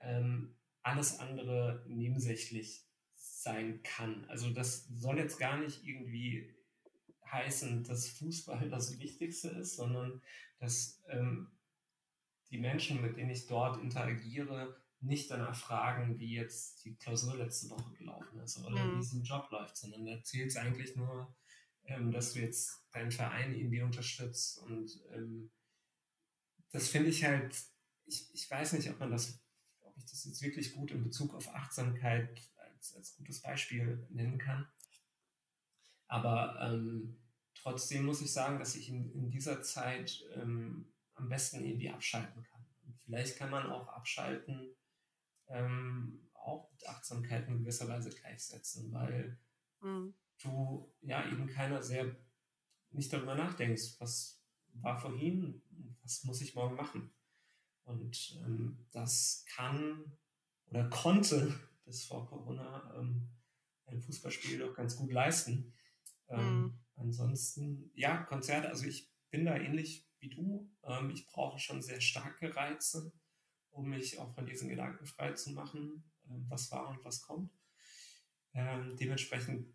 [0.00, 4.24] ähm, alles andere nebensächlich sein kann.
[4.26, 6.54] Also das soll jetzt gar nicht irgendwie
[7.30, 10.22] heißen, dass Fußball das Wichtigste ist, sondern
[10.58, 11.50] dass ähm,
[12.50, 17.70] die Menschen, mit denen ich dort interagiere, nicht danach fragen, wie jetzt die Klausur letzte
[17.70, 18.96] Woche gelaufen ist oder mhm.
[18.96, 21.34] wie es im Job läuft, sondern da zählt es eigentlich nur,
[21.84, 25.50] ähm, dass du jetzt deinen Verein irgendwie unterstützt und ähm,
[26.72, 27.56] das finde ich halt,
[28.04, 29.40] ich, ich weiß nicht, ob man das,
[29.80, 34.38] ob ich das jetzt wirklich gut in Bezug auf Achtsamkeit als, als gutes Beispiel nennen
[34.38, 34.68] kann.
[36.06, 37.18] Aber ähm,
[37.54, 42.42] trotzdem muss ich sagen, dass ich in, in dieser Zeit ähm, am besten irgendwie abschalten
[42.42, 42.64] kann.
[42.86, 44.74] Und vielleicht kann man auch abschalten,
[45.48, 49.38] ähm, auch mit Achtsamkeit in gewisser Weise gleichsetzen, weil
[49.80, 50.14] mhm.
[50.42, 52.16] du ja eben keiner sehr
[52.92, 54.40] nicht darüber nachdenkst, was
[54.74, 55.62] war vorhin,
[56.02, 57.12] was muss ich morgen machen.
[57.84, 60.16] Und ähm, das kann
[60.66, 63.28] oder konnte bis vor Corona ähm,
[63.86, 65.72] ein Fußballspiel doch ganz gut leisten.
[66.28, 66.78] Ähm, mhm.
[66.96, 70.70] Ansonsten, ja, Konzerte, also ich bin da ähnlich wie du.
[70.84, 73.12] Ähm, ich brauche schon sehr starke Reize,
[73.70, 77.52] um mich auch von diesen Gedanken frei zu machen, ähm, was war und was kommt.
[78.54, 79.72] Ähm, dementsprechend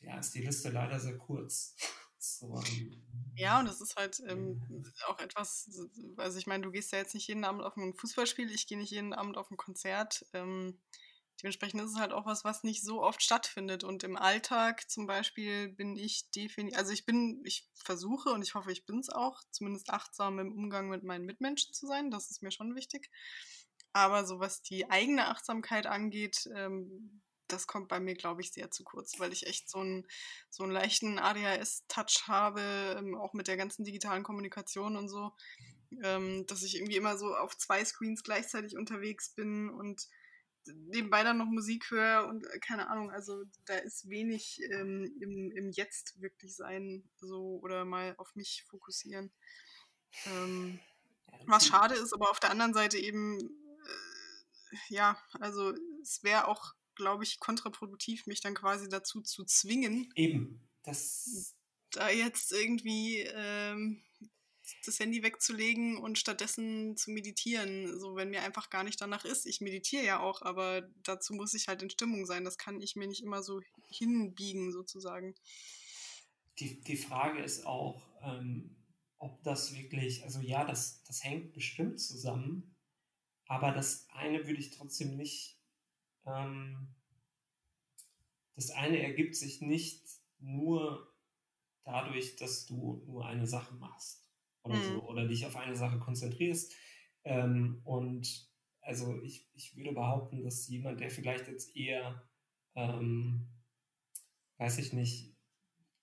[0.00, 1.76] ja, ist die Liste leider sehr kurz.
[2.18, 3.02] so, ähm,
[3.34, 5.70] ja, und das ist halt ähm, auch etwas,
[6.16, 8.78] also ich meine, du gehst ja jetzt nicht jeden Abend auf ein Fußballspiel, ich gehe
[8.78, 10.26] nicht jeden Abend auf ein Konzert.
[10.32, 10.78] Ähm,
[11.42, 13.84] dementsprechend ist es halt auch was, was nicht so oft stattfindet.
[13.84, 18.54] Und im Alltag zum Beispiel bin ich definitiv, also ich bin, ich versuche und ich
[18.54, 22.10] hoffe, ich bin es auch, zumindest achtsam im Umgang mit meinen Mitmenschen zu sein.
[22.10, 23.10] Das ist mir schon wichtig.
[23.92, 28.70] Aber so was die eigene Achtsamkeit angeht, ähm, das kommt bei mir, glaube ich, sehr
[28.70, 30.06] zu kurz, weil ich echt so einen,
[30.48, 35.32] so einen leichten ADHS-Touch habe, ähm, auch mit der ganzen digitalen Kommunikation und so,
[36.02, 40.08] ähm, dass ich irgendwie immer so auf zwei Screens gleichzeitig unterwegs bin und
[40.66, 45.50] nebenbei dann noch Musik höre und äh, keine Ahnung, also da ist wenig ähm, im,
[45.52, 49.32] im Jetzt wirklich sein, so oder mal auf mich fokussieren.
[50.26, 50.80] Ähm,
[51.46, 55.72] was schade ist, aber auf der anderen Seite eben, äh, ja, also
[56.02, 60.10] es wäre auch glaube ich, kontraproduktiv, mich dann quasi dazu zu zwingen.
[60.14, 61.54] Eben, das.
[61.90, 64.02] Da jetzt irgendwie ähm,
[64.84, 69.46] das Handy wegzulegen und stattdessen zu meditieren, so wenn mir einfach gar nicht danach ist.
[69.46, 72.44] Ich meditiere ja auch, aber dazu muss ich halt in Stimmung sein.
[72.44, 75.34] Das kann ich mir nicht immer so hinbiegen, sozusagen.
[76.58, 78.76] Die, die Frage ist auch, ähm,
[79.18, 82.76] ob das wirklich, also ja, das, das hängt bestimmt zusammen,
[83.46, 85.58] aber das eine würde ich trotzdem nicht
[86.26, 86.94] ähm,
[88.54, 90.02] das eine ergibt sich nicht
[90.38, 91.12] nur
[91.84, 94.21] dadurch, dass du nur eine Sache machst
[94.62, 94.82] oder mhm.
[94.82, 96.74] so oder dich auf eine Sache konzentrierst.
[97.24, 98.50] Ähm, und
[98.80, 102.22] also ich, ich würde behaupten, dass jemand, der vielleicht jetzt eher,
[102.74, 103.48] ähm,
[104.58, 105.36] weiß ich nicht,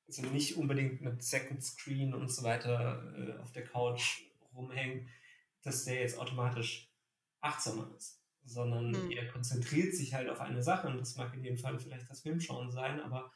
[0.07, 5.07] also nicht unbedingt mit Second Screen und so weiter äh, auf der Couch rumhängt,
[5.61, 6.91] dass der jetzt automatisch
[7.41, 9.11] achtsamer ist sondern mhm.
[9.11, 12.21] er konzentriert sich halt auf eine Sache und das mag in dem Fall vielleicht das
[12.21, 13.31] Filmschauen sein, aber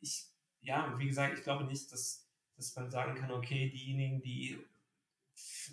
[0.00, 0.26] ich,
[0.60, 2.27] ja, wie gesagt, ich glaube nicht, dass,
[2.58, 4.58] dass man sagen kann, okay, diejenigen, die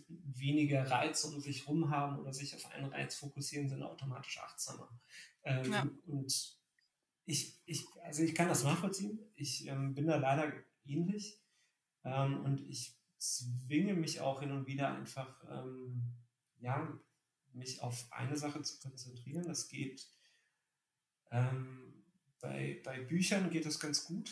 [0.08, 4.88] weniger Reize um sich rum haben oder sich auf einen Reiz fokussieren, sind automatisch achtsamer.
[5.44, 5.88] Ähm, ja.
[6.06, 6.58] Und
[7.26, 9.20] ich, ich, also ich kann das nachvollziehen.
[9.36, 10.54] Ich ähm, bin da leider
[10.86, 11.42] ähnlich.
[12.04, 16.14] Ähm, und ich zwinge mich auch hin und wieder einfach, ähm,
[16.60, 16.88] ja,
[17.54, 19.48] mich auf eine Sache zu konzentrieren.
[19.48, 20.08] Das geht
[21.32, 22.04] ähm,
[22.40, 24.32] bei, bei Büchern geht das ganz gut.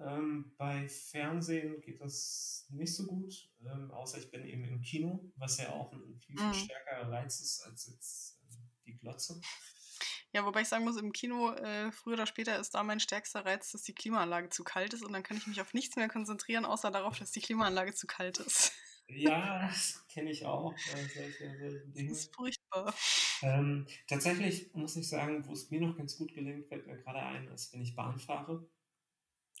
[0.00, 5.32] Ähm, bei Fernsehen geht das nicht so gut, ähm, außer ich bin eben im Kino,
[5.36, 6.54] was ja auch ein viel, viel mhm.
[6.54, 8.56] stärkerer Reiz ist als jetzt äh,
[8.86, 9.40] die Glotze.
[10.32, 13.44] Ja, wobei ich sagen muss, im Kino äh, früher oder später ist da mein stärkster
[13.46, 16.08] Reiz, dass die Klimaanlage zu kalt ist und dann kann ich mich auf nichts mehr
[16.08, 18.72] konzentrieren, außer darauf, dass die Klimaanlage zu kalt ist.
[19.08, 20.74] Ja, das kenne ich auch.
[20.74, 22.10] Äh, solche, solche Dinge.
[22.10, 22.94] Das ist furchtbar.
[23.40, 27.22] Ähm, tatsächlich muss ich sagen, wo es mir noch ganz gut gelingt, fällt mir gerade
[27.22, 28.68] ein, ist, wenn ich Bahn fahre.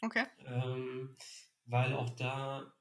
[0.02, 0.24] Okay.
[0.46, 1.16] Ähm,
[1.64, 2.72] weil auch da,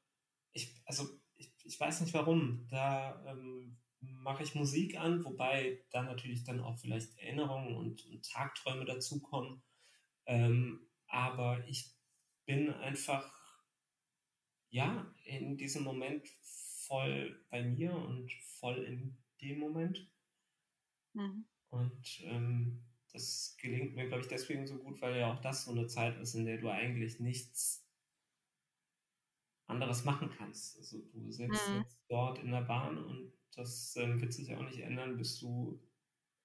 [0.54, 6.04] ich, also ich, ich weiß nicht warum, da ähm, mache ich Musik an, wobei da
[6.04, 9.62] natürlich dann auch vielleicht Erinnerungen und, und Tagträume dazukommen.
[10.26, 11.96] Ähm, aber ich
[12.46, 13.32] bin einfach,
[14.70, 16.28] ja, in diesem Moment
[16.88, 20.10] voll bei mir und voll in dem Moment.
[21.14, 21.46] Mhm.
[21.70, 22.87] Und ähm,
[23.18, 26.20] das gelingt mir, glaube ich, deswegen so gut, weil ja auch das so eine Zeit
[26.20, 27.84] ist, in der du eigentlich nichts
[29.66, 30.78] anderes machen kannst.
[30.78, 31.80] Also du sitzt mhm.
[31.80, 35.82] jetzt dort in der Bahn und das ähm, wird sich auch nicht ändern, bis du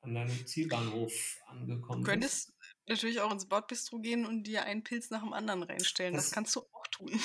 [0.01, 2.09] an deinem Zielbahnhof angekommen bist.
[2.09, 2.89] Du könntest bist.
[2.89, 6.15] natürlich auch ins Bordbistro gehen und dir einen Pilz nach dem anderen reinstellen.
[6.15, 7.11] Das, das kannst du auch tun.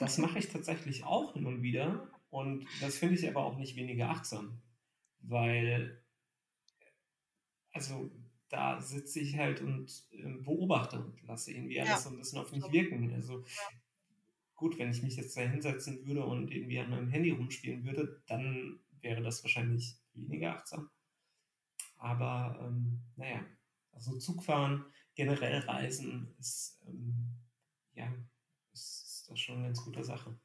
[0.00, 2.08] Das mache ich tatsächlich auch hin und wieder.
[2.30, 4.62] Und das finde ich aber auch nicht weniger achtsam.
[5.18, 6.04] Weil,
[7.72, 8.08] also
[8.48, 11.98] da sitze ich halt und äh, beobachte und lasse irgendwie alles ja.
[11.98, 13.12] so ein bisschen auf mich wirken.
[13.14, 13.44] Also
[14.56, 18.22] gut, wenn ich mich jetzt da hinsetzen würde und irgendwie an meinem Handy rumspielen würde,
[18.26, 20.90] dann wäre das wahrscheinlich weniger achtsam.
[21.98, 23.44] Aber ähm, naja,
[23.92, 24.84] also Zugfahren,
[25.14, 27.36] generell Reisen ist ähm,
[27.94, 28.12] ja
[28.72, 30.38] ist, ist das schon eine ganz gute Sache.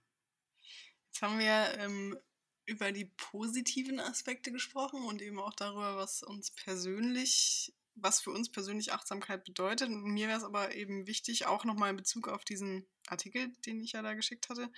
[1.07, 2.17] Jetzt haben wir ähm,
[2.65, 8.51] über die positiven Aspekte gesprochen und eben auch darüber, was uns persönlich was für uns
[8.51, 9.89] persönlich Achtsamkeit bedeutet.
[9.89, 13.91] Mir wäre es aber eben wichtig, auch nochmal in Bezug auf diesen Artikel, den ich
[13.93, 14.71] ja da geschickt hatte,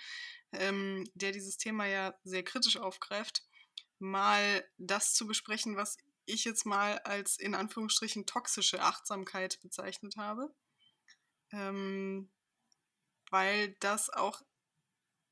[0.52, 3.42] ähm, der dieses Thema ja sehr kritisch aufgreift,
[3.98, 5.96] mal das zu besprechen, was
[6.26, 10.54] ich jetzt mal als in Anführungsstrichen toxische Achtsamkeit bezeichnet habe.
[11.52, 12.28] Ähm,
[13.30, 14.42] weil das auch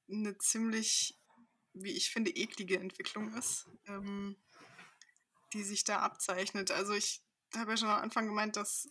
[0.09, 1.19] eine ziemlich,
[1.73, 4.37] wie ich finde, eklige Entwicklung ist, ähm,
[5.53, 6.71] die sich da abzeichnet.
[6.71, 7.24] Also ich
[7.57, 8.89] habe ja schon am Anfang gemeint, dass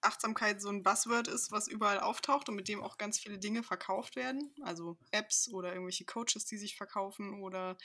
[0.00, 3.62] Achtsamkeit so ein Buzzword ist, was überall auftaucht und mit dem auch ganz viele Dinge
[3.62, 4.54] verkauft werden.
[4.62, 7.76] Also Apps oder irgendwelche Coaches, die sich verkaufen oder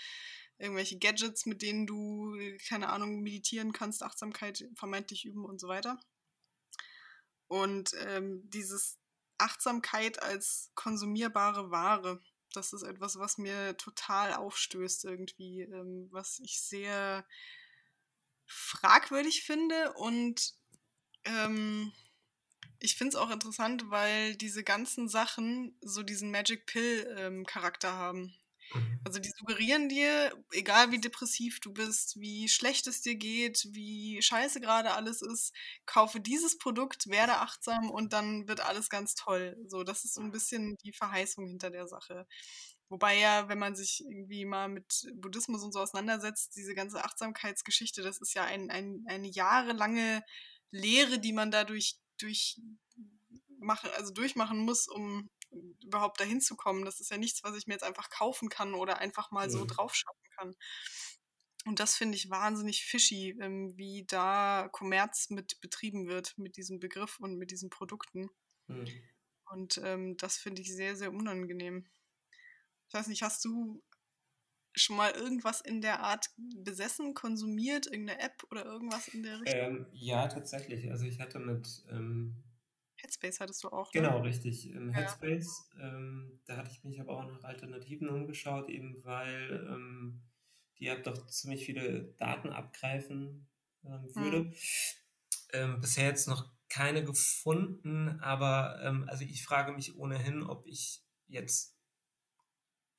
[0.59, 2.37] irgendwelche Gadgets, mit denen du,
[2.69, 5.99] keine Ahnung, meditieren kannst, Achtsamkeit vermeintlich üben und so weiter.
[7.47, 8.99] Und ähm, dieses
[9.37, 12.21] Achtsamkeit als konsumierbare Ware,
[12.53, 17.25] das ist etwas, was mir total aufstößt irgendwie, ähm, was ich sehr
[18.51, 20.53] fragwürdig finde und
[21.25, 21.91] ähm,
[22.79, 28.35] ich finde es auch interessant, weil diese ganzen Sachen so diesen Magic Pill-Charakter ähm, haben.
[28.73, 28.99] Mhm.
[29.03, 34.21] Also die suggerieren dir, egal wie depressiv du bist, wie schlecht es dir geht, wie
[34.21, 35.53] scheiße gerade alles ist,
[35.85, 39.57] kaufe dieses Produkt, werde achtsam und dann wird alles ganz toll.
[39.67, 42.27] So, das ist so ein bisschen die Verheißung hinter der Sache.
[42.91, 48.01] Wobei ja, wenn man sich irgendwie mal mit Buddhismus und so auseinandersetzt, diese ganze Achtsamkeitsgeschichte,
[48.01, 50.21] das ist ja ein, ein, eine jahrelange
[50.71, 52.59] Lehre, die man dadurch durch
[53.59, 55.29] machen, also durchmachen muss, um
[55.81, 56.83] überhaupt dahin zu kommen.
[56.83, 59.51] Das ist ja nichts, was ich mir jetzt einfach kaufen kann oder einfach mal mhm.
[59.51, 60.53] so draufschauen kann.
[61.63, 66.81] Und das finde ich wahnsinnig fishy, ähm, wie da Kommerz mit betrieben wird, mit diesem
[66.81, 68.29] Begriff und mit diesen Produkten.
[68.67, 68.85] Mhm.
[69.45, 71.87] Und ähm, das finde ich sehr, sehr unangenehm.
[72.91, 73.81] Ich weiß nicht, hast du
[74.75, 79.61] schon mal irgendwas in der Art besessen, konsumiert, irgendeine App oder irgendwas in der Richtung?
[79.61, 80.91] Ähm, ja, tatsächlich.
[80.91, 82.43] Also ich hatte mit ähm,
[82.97, 83.93] Headspace hattest du auch.
[83.93, 84.01] Ne?
[84.01, 84.69] Genau, richtig.
[84.71, 85.69] Im Headspace.
[85.77, 85.87] Ja.
[85.87, 90.21] Ähm, da hatte ich mich aber auch nach Alternativen umgeschaut, eben weil ähm,
[90.77, 93.47] die App doch ziemlich viele Daten abgreifen
[93.85, 94.51] ähm, würde.
[95.53, 95.79] Mhm.
[95.79, 101.80] bisher jetzt noch keine gefunden, aber ähm, also ich frage mich ohnehin, ob ich jetzt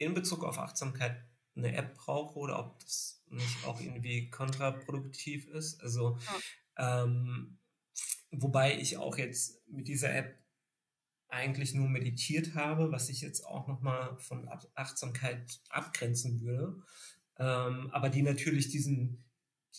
[0.02, 1.24] in Bezug auf Achtsamkeit
[1.54, 5.82] eine App brauche oder ob das nicht auch irgendwie kontraproduktiv ist.
[5.82, 6.18] Also,
[6.78, 7.04] ja.
[7.04, 7.58] ähm,
[8.30, 10.38] wobei ich auch jetzt mit dieser App
[11.28, 16.82] eigentlich nur meditiert habe, was ich jetzt auch nochmal von Achtsamkeit abgrenzen würde,
[17.38, 19.24] ähm, aber die natürlich diesen,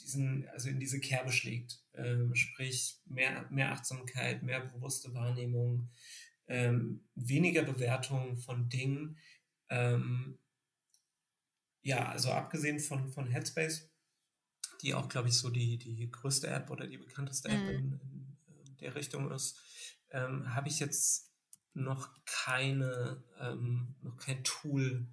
[0.02, 1.84] diesen, also in diese Kerbe schlägt.
[1.94, 5.92] Ähm, sprich, mehr, mehr Achtsamkeit, mehr bewusste Wahrnehmung,
[6.48, 9.18] ähm, weniger Bewertung von Dingen.
[9.74, 10.38] Ähm,
[11.82, 13.90] ja, also abgesehen von, von Headspace,
[14.82, 17.70] die auch, glaube ich, so die, die größte App oder die bekannteste App mhm.
[17.70, 18.00] in,
[18.66, 19.60] in, der Richtung ist,
[20.12, 21.32] ähm, habe ich jetzt
[21.74, 25.08] noch keine, ähm, noch kein Tool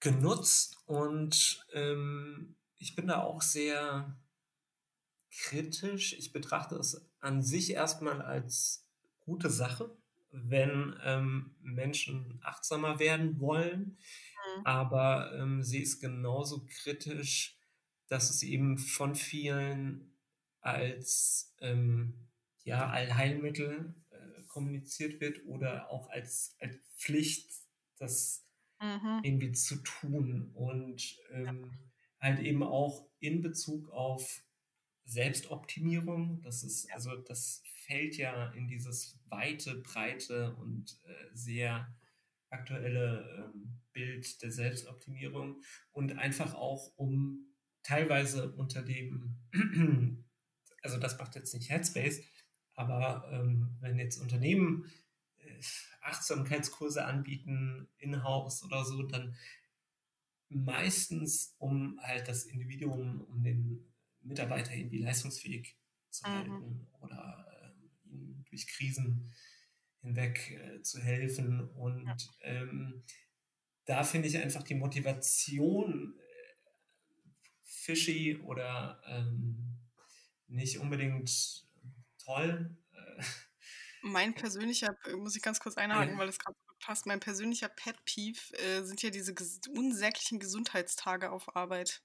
[0.00, 4.16] genutzt und ähm, ich bin da auch sehr
[5.30, 6.14] kritisch.
[6.14, 8.86] Ich betrachte es an sich erstmal als
[9.20, 9.94] gute Sache,
[10.34, 13.98] wenn ähm, Menschen achtsamer werden wollen,
[14.58, 14.66] mhm.
[14.66, 17.58] aber ähm, sie ist genauso kritisch,
[18.08, 20.16] dass es eben von vielen
[20.60, 22.28] als ähm,
[22.64, 23.94] ja, Allheilmittel
[24.54, 27.50] kommuniziert wird oder auch als, als Pflicht,
[27.98, 28.46] das
[28.80, 29.20] mhm.
[29.24, 31.76] irgendwie zu tun und ähm,
[32.20, 34.44] halt eben auch in Bezug auf
[35.04, 36.40] Selbstoptimierung.
[36.42, 41.94] Das ist, also das fällt ja in dieses weite, breite und äh, sehr
[42.50, 45.60] aktuelle ähm, Bild der Selbstoptimierung
[45.92, 49.36] und einfach auch um teilweise unter dem,
[50.82, 52.22] also das macht jetzt nicht Headspace,
[52.74, 54.90] aber ähm, wenn jetzt Unternehmen
[55.38, 55.60] äh,
[56.02, 59.36] Achtsamkeitskurse anbieten, in-house oder so, dann
[60.48, 63.93] meistens, um halt das Individuum, um den
[64.24, 65.76] Mitarbeiter irgendwie leistungsfähig
[66.10, 66.32] zu mhm.
[66.32, 69.32] halten oder äh, ihnen durch Krisen
[70.00, 71.68] hinweg äh, zu helfen.
[71.70, 72.16] Und ja.
[72.42, 73.04] ähm,
[73.86, 76.54] da finde ich einfach die Motivation äh,
[77.62, 79.78] fishy oder ähm,
[80.46, 81.66] nicht unbedingt
[82.18, 82.76] toll.
[82.92, 83.22] Äh,
[84.02, 88.38] mein persönlicher, muss ich ganz kurz einhaken, weil das gerade passt, mein persönlicher Pet Peeve
[88.58, 92.02] äh, sind ja diese ges unsäglichen Gesundheitstage auf Arbeit.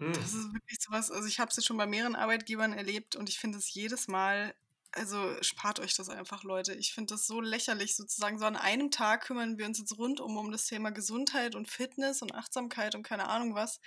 [0.00, 0.12] Mhm.
[0.14, 3.28] Das ist wirklich sowas, also ich habe es jetzt schon bei mehreren Arbeitgebern erlebt und
[3.28, 4.54] ich finde es jedes Mal,
[4.92, 6.74] also spart euch das einfach, Leute.
[6.74, 10.36] Ich finde das so lächerlich, sozusagen so an einem Tag kümmern wir uns jetzt rundum
[10.36, 13.80] um das Thema Gesundheit und Fitness und Achtsamkeit und keine Ahnung was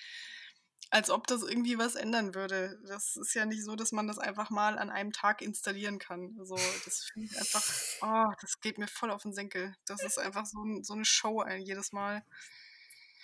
[0.94, 2.80] als ob das irgendwie was ändern würde.
[2.86, 6.36] Das ist ja nicht so, dass man das einfach mal an einem Tag installieren kann.
[6.38, 6.56] Also
[6.86, 7.64] das finde ich einfach,
[8.02, 9.76] oh, das geht mir voll auf den Senkel.
[9.88, 12.24] Das ist einfach so, so eine Show jedes Mal.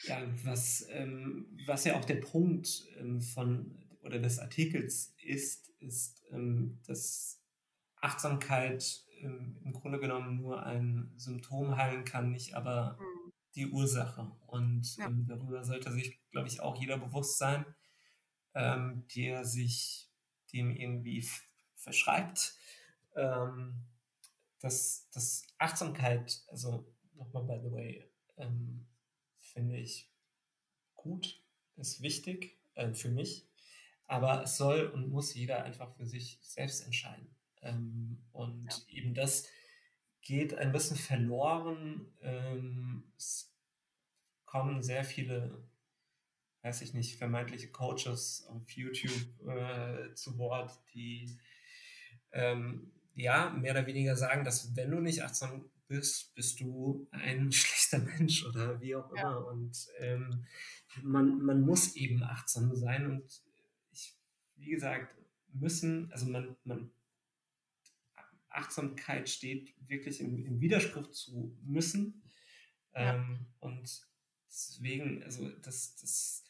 [0.04, 6.24] Ja, was, ähm, was ja auch der Punkt ähm, von oder des Artikels ist, ist,
[6.32, 7.42] ähm, dass
[7.98, 13.20] Achtsamkeit ähm, im Grunde genommen nur ein Symptom heilen kann, nicht aber mhm
[13.56, 14.32] die Ursache.
[14.48, 15.08] Und ja.
[15.08, 17.66] ähm, darüber sollte sich, glaube ich, auch jeder bewusst sein,
[18.54, 20.10] ähm, der sich
[20.54, 21.28] dem irgendwie
[21.76, 22.56] verschreibt.
[24.62, 28.88] Dass, dass Achtsamkeit, also nochmal by the way, ähm,
[29.60, 30.10] finde ich
[30.96, 31.44] gut,
[31.76, 33.46] ist wichtig äh, für mich,
[34.08, 37.36] aber es soll und muss jeder einfach für sich selbst entscheiden.
[37.62, 38.98] Ähm, und ja.
[38.98, 39.50] eben das
[40.22, 42.08] geht ein bisschen verloren.
[42.22, 43.54] Ähm, es
[44.46, 45.68] kommen sehr viele,
[46.62, 51.38] weiß ich nicht, vermeintliche Coaches auf YouTube äh, zu Wort, die
[52.32, 57.52] ähm, ja mehr oder weniger sagen, dass wenn du nicht achtsam bist, bist du ein
[57.52, 59.20] schlechter Mensch oder wie auch immer.
[59.20, 59.36] Ja.
[59.36, 60.46] Und ähm,
[61.04, 63.44] man, man muss eben achtsam sein und
[63.92, 64.16] ich,
[64.56, 65.16] wie gesagt,
[65.52, 66.92] müssen, also man, man
[68.50, 72.24] Achtsamkeit steht wirklich im, im Widerspruch zu müssen.
[72.94, 73.16] Ja.
[73.16, 74.08] Ähm, und
[74.48, 76.44] deswegen, also das, das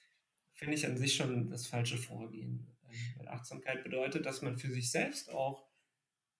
[0.53, 2.67] finde ich an sich schon das falsche Vorgehen.
[2.83, 5.67] Ähm, weil Achtsamkeit bedeutet, dass man für sich selbst auch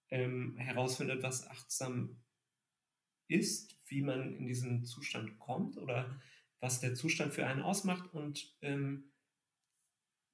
[0.10, 2.18] ähm, herausfindet, was achtsam
[3.30, 6.20] ist, wie man in diesen Zustand kommt oder
[6.60, 8.14] was der Zustand für einen ausmacht.
[8.14, 9.12] Und ähm,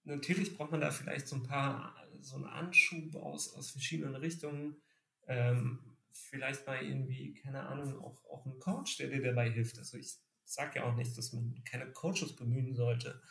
[0.03, 4.81] natürlich braucht man da vielleicht so ein paar, so einen Anschub aus, aus verschiedenen Richtungen.
[5.27, 9.77] Ähm, vielleicht mal irgendwie, keine Ahnung, auch, auch ein Coach, der dir dabei hilft.
[9.77, 10.15] Also ich
[10.45, 13.21] sage ja auch nicht, dass man keine Coaches bemühen sollte.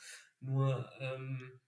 [0.41, 1.61] Nur ähm,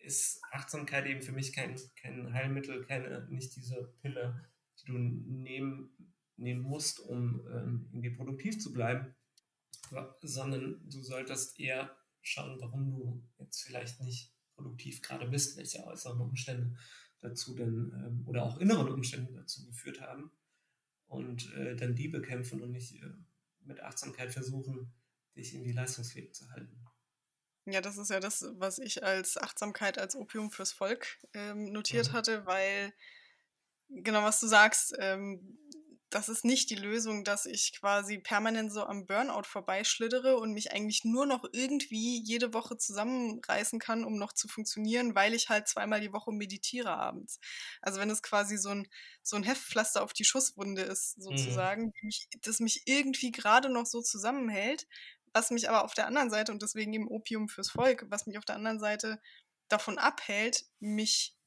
[0.00, 4.48] ist Achtsamkeit eben für mich kein, kein Heilmittel, keine, nicht diese Pille,
[4.80, 9.14] die du nehmen, nehmen musst, um ähm, irgendwie produktiv zu bleiben,
[10.22, 16.20] sondern du solltest eher schauen, warum du jetzt vielleicht nicht produktiv gerade bist, welche äußeren
[16.20, 16.76] Umstände
[17.20, 20.30] dazu denn ähm, oder auch inneren Umstände dazu geführt haben
[21.06, 23.06] und äh, dann die bekämpfen und nicht äh,
[23.60, 24.92] mit Achtsamkeit versuchen,
[25.36, 26.84] dich irgendwie leistungsfähig zu halten.
[27.66, 32.08] Ja, das ist ja das, was ich als Achtsamkeit als Opium fürs Volk ähm, notiert
[32.08, 32.12] mhm.
[32.12, 32.92] hatte, weil
[33.88, 35.58] genau, was du sagst, ähm,
[36.10, 40.72] das ist nicht die Lösung, dass ich quasi permanent so am Burnout vorbeischlittere und mich
[40.72, 45.68] eigentlich nur noch irgendwie jede Woche zusammenreißen kann, um noch zu funktionieren, weil ich halt
[45.68, 47.40] zweimal die Woche meditiere abends.
[47.82, 48.88] Also wenn es quasi so ein,
[49.22, 51.68] so ein Heftpflaster auf die Schusswunde ist, Mhm.
[51.74, 54.86] sozusagen, mich, das mich irgendwie gerade noch so zusammenhält,
[55.32, 58.38] was mich aber auf der anderen Seite, und deswegen eben Opium fürs Volk, was mich
[58.38, 59.20] auf der anderen Seite
[59.68, 61.37] davon abhält, mich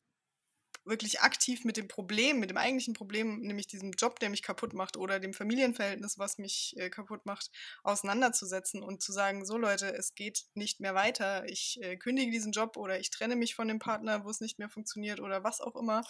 [0.83, 4.73] wirklich aktiv mit dem Problem, mit dem eigentlichen Problem, nämlich diesem Job, der mich kaputt
[4.73, 7.51] macht oder dem Familienverhältnis, was mich äh, kaputt macht,
[7.83, 12.51] auseinanderzusetzen und zu sagen, so Leute, es geht nicht mehr weiter, ich äh, kündige diesen
[12.51, 15.61] Job oder ich trenne mich von dem Partner, wo es nicht mehr funktioniert oder was
[15.61, 16.03] auch immer.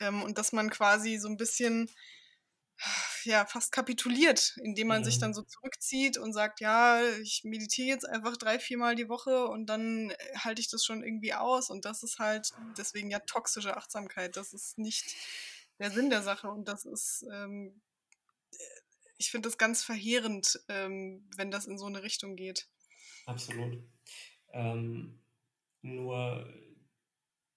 [0.00, 1.90] Ähm, und dass man quasi so ein bisschen
[3.24, 5.34] ja, fast kapituliert, indem man sich dann Mhm.
[5.34, 10.10] so zurückzieht und sagt, ja, ich meditiere jetzt einfach drei, viermal die Woche und dann
[10.10, 11.70] äh, halte ich das schon irgendwie aus.
[11.70, 14.36] Und das ist halt deswegen ja toxische Achtsamkeit.
[14.36, 15.14] Das ist nicht
[15.78, 16.48] der Sinn der Sache.
[16.50, 17.80] Und das ist, ähm,
[19.18, 22.68] ich finde das ganz verheerend, ähm, wenn das in so eine Richtung geht.
[23.26, 23.78] Absolut.
[24.52, 25.20] Ähm,
[25.82, 26.52] nur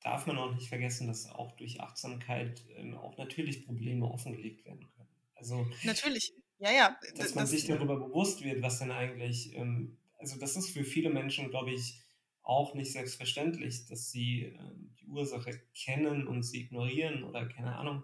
[0.02, 4.88] darf man auch nicht vergessen, dass auch durch Achtsamkeit ähm, auch natürlich Probleme offengelegt werden
[4.96, 4.97] können.
[5.38, 6.98] Also Natürlich, ja, ja.
[7.16, 10.84] dass man Das, sich darüber bewusst wird, was denn eigentlich, ähm, also das ist für
[10.84, 12.02] viele Menschen, glaube ich,
[12.42, 18.04] auch nicht selbstverständlich, dass sie ähm, die Ursache kennen und sie ignorieren oder keine Ahnung,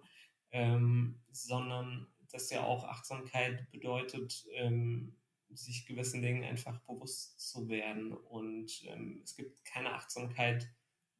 [0.52, 5.16] ähm, sondern dass ja auch Achtsamkeit bedeutet, ähm,
[5.50, 8.12] sich gewissen Dingen einfach bewusst zu werden.
[8.12, 10.68] Und ähm, es gibt keine Achtsamkeit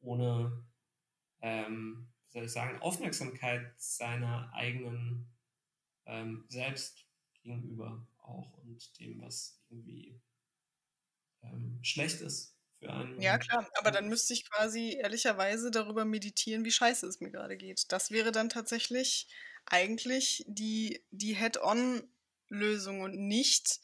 [0.00, 0.64] ohne,
[1.40, 5.33] ähm, wie soll ich sagen, Aufmerksamkeit seiner eigenen
[6.06, 7.06] ähm, selbst
[7.42, 10.20] gegenüber auch und dem, was irgendwie
[11.42, 13.20] ähm, schlecht ist für einen.
[13.20, 17.56] ja, klar, aber dann müsste ich quasi ehrlicherweise darüber meditieren, wie scheiße es mir gerade
[17.56, 17.92] geht.
[17.92, 19.28] Das wäre dann tatsächlich
[19.66, 23.80] eigentlich die, die Head-on-Lösung und nicht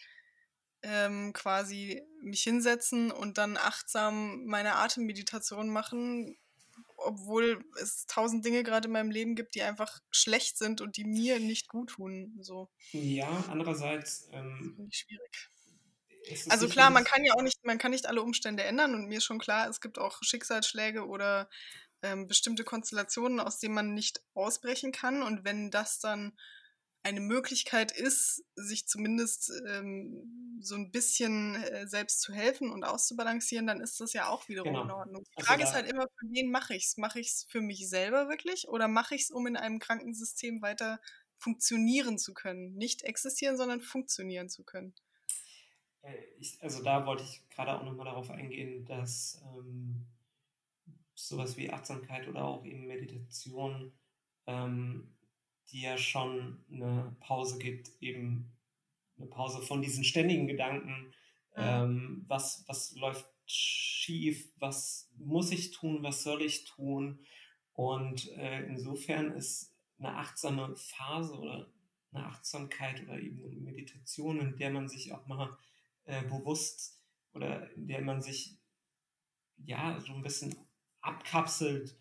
[0.83, 6.39] ähm, quasi mich hinsetzen und dann achtsam meine Atemmeditation machen,
[7.01, 11.05] obwohl es tausend Dinge gerade in meinem Leben gibt, die einfach schlecht sind und die
[11.05, 12.37] mir nicht gut tun.
[12.41, 15.51] So, Ja, andererseits das ähm, schwierig.
[16.49, 19.19] Also klar, man kann ja auch nicht, man kann nicht alle Umstände ändern und mir
[19.19, 21.49] ist schon klar, es gibt auch Schicksalsschläge oder
[22.03, 25.23] ähm, bestimmte Konstellationen, aus denen man nicht ausbrechen kann.
[25.23, 26.33] Und wenn das dann
[27.03, 33.67] eine Möglichkeit ist, sich zumindest ähm, so ein bisschen äh, selbst zu helfen und auszubalancieren,
[33.67, 34.99] dann ist das ja auch wiederum in genau.
[34.99, 35.25] Ordnung.
[35.25, 36.97] Die Also Frage ist da, halt immer, für wen mache ich es?
[36.99, 40.61] Mache ich es für mich selber wirklich oder mache ich es, um in einem Krankensystem
[40.63, 41.01] weiter
[41.39, 42.75] funktionieren zu können?
[42.75, 44.95] Nicht existieren, sondern funktionieren zu können.
[46.03, 50.07] äh, ich, also da wollte ich gerade auch nochmal darauf eingehen, dass ähm,
[51.15, 53.93] sowas wie Achtsamkeit oder auch eben Meditation,
[54.47, 55.15] ähm,
[55.73, 58.53] die ja schon eine Pause gibt, eben
[59.17, 61.13] eine Pause von diesen ständigen Gedanken,
[61.57, 67.21] ähm, was, was läuft schief, was muss ich tun, was soll ich tun.
[67.73, 71.73] Und äh, insofern ist eine achtsame Phase oder
[72.13, 75.57] eine Achtsamkeit oder eben eine Meditation, in der man sich auch mal
[76.05, 77.01] äh, bewusst
[77.33, 78.57] oder in der man sich
[79.59, 80.55] ja so ein bisschen
[81.01, 81.97] abkapselt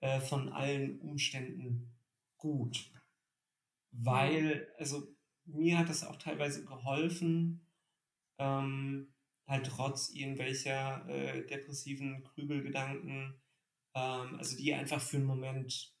[0.00, 1.92] äh, von allen Umständen
[2.36, 2.90] gut.
[3.92, 4.04] Mhm.
[4.06, 5.14] Weil, also
[5.44, 7.66] mir hat das auch teilweise geholfen,
[8.38, 9.14] ähm,
[9.46, 13.40] halt trotz irgendwelcher äh, depressiven Grübelgedanken,
[13.94, 15.94] ähm, also die einfach für einen Moment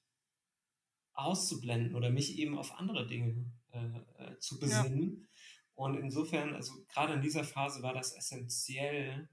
[1.12, 4.82] auszublenden oder mich eben auf andere Dinge äh, äh, zu Ja.
[4.82, 5.28] besinnen.
[5.74, 9.28] Und insofern, also gerade in dieser Phase war das essentiell,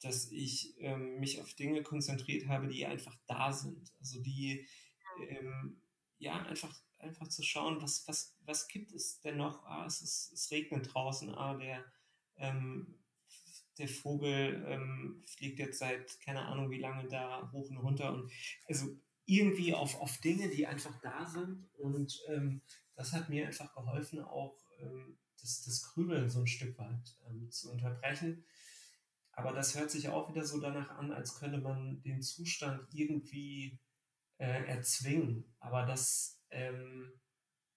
[0.00, 3.92] dass ich ähm, mich auf Dinge konzentriert habe, die einfach da sind.
[3.98, 4.68] Also die,
[5.28, 5.80] ähm,
[6.18, 9.64] ja, einfach, einfach zu schauen, was, was, was gibt es denn noch?
[9.64, 11.84] Ah, es, ist, es regnet draußen, ah, der,
[12.36, 12.98] ähm,
[13.78, 18.12] der Vogel ähm, fliegt jetzt seit keine Ahnung wie lange da hoch und runter.
[18.12, 18.30] Und
[18.68, 18.86] also
[19.26, 21.68] irgendwie auf, auf Dinge, die einfach da sind.
[21.78, 22.62] Und ähm,
[22.94, 27.50] das hat mir einfach geholfen, auch ähm, das, das Grübeln so ein Stück weit ähm,
[27.50, 28.44] zu unterbrechen.
[29.32, 33.78] Aber das hört sich auch wieder so danach an, als könnte man den Zustand irgendwie
[34.38, 35.54] äh, erzwingen.
[35.60, 37.12] Aber das ähm,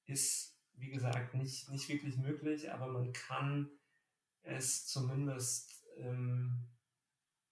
[0.05, 3.69] ist, wie gesagt, nicht, nicht wirklich möglich, aber man kann
[4.43, 6.69] es zumindest ähm,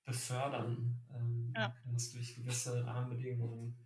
[0.05, 1.05] befördern.
[1.13, 1.75] Ähm, Ja.
[1.95, 3.77] es durch gewisse Rahmenbedingungen,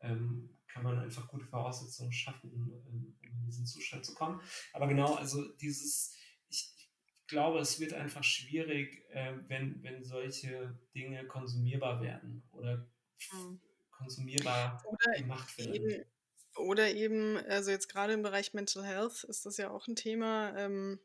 [0.00, 4.40] ähm, kann man einfach gute Voraussetzungen schaffen, ähm, um in diesen Zustand zu kommen.
[4.72, 6.16] Aber genau, also dieses,
[6.48, 12.88] ich, ich glaube, es wird einfach schwierig, äh, wenn, wenn solche Dinge konsumierbar werden oder
[13.32, 13.60] Mhm.
[14.02, 15.96] Konsumierbar Oder gemacht werden.
[15.96, 16.04] eben,
[16.56, 20.56] Oder eben, also jetzt gerade im Bereich Mental Health ist das ja auch ein Thema,
[20.58, 21.00] ähm,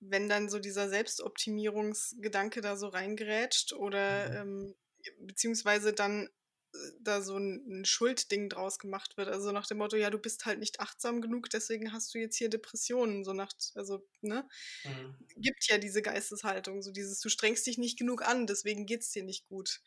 [0.00, 4.40] wenn dann so dieser Selbstoptimierungsgedanke da so reingerätscht oder Mhm.
[4.40, 4.74] ähm,
[5.20, 6.28] beziehungsweise dann
[6.74, 9.28] äh, da so ein, ein Schuldding draus gemacht wird.
[9.28, 12.36] Also nach dem Motto, ja, du bist halt nicht achtsam genug, deswegen hast du jetzt
[12.36, 13.24] hier Depressionen.
[13.24, 14.46] So nach, also, ne?
[14.84, 15.24] Mhm.
[15.36, 19.24] Gibt ja diese Geisteshaltung, so dieses, du strengst dich nicht genug an, deswegen geht's dir
[19.24, 19.80] nicht gut.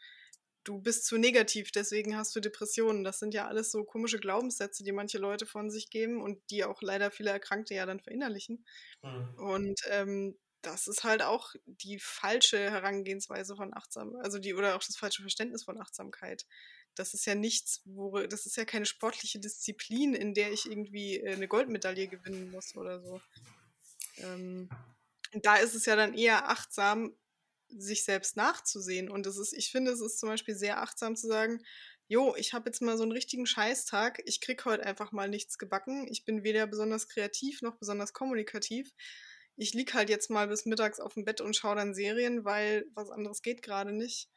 [0.67, 3.05] Du bist zu negativ, deswegen hast du Depressionen.
[3.05, 6.65] Das sind ja alles so komische Glaubenssätze, die manche Leute von sich geben und die
[6.65, 8.65] auch leider viele Erkrankte ja dann verinnerlichen.
[9.01, 9.33] Mhm.
[9.37, 14.83] Und ähm, das ist halt auch die falsche Herangehensweise von Achtsam, also die oder auch
[14.83, 16.45] das falsche Verständnis von Achtsamkeit.
[16.95, 21.21] Das ist ja nichts, wo das ist ja keine sportliche Disziplin, in der ich irgendwie
[21.21, 23.21] äh, eine Goldmedaille gewinnen muss oder so.
[24.17, 24.67] Ähm,
[25.31, 27.15] da ist es ja dann eher achtsam,
[27.69, 29.09] sich selbst nachzusehen.
[29.09, 31.61] Und das ist, ich finde, es ist zum Beispiel sehr achtsam zu sagen,
[32.07, 35.57] jo, ich habe jetzt mal so einen richtigen Scheißtag, ich krieg heute einfach mal nichts
[35.57, 36.07] gebacken.
[36.09, 38.93] Ich bin weder besonders kreativ noch besonders kommunikativ.
[39.57, 42.85] Ich lieg halt jetzt mal bis mittags auf dem Bett und schaue dann Serien, weil
[42.93, 44.29] was anderes geht gerade nicht.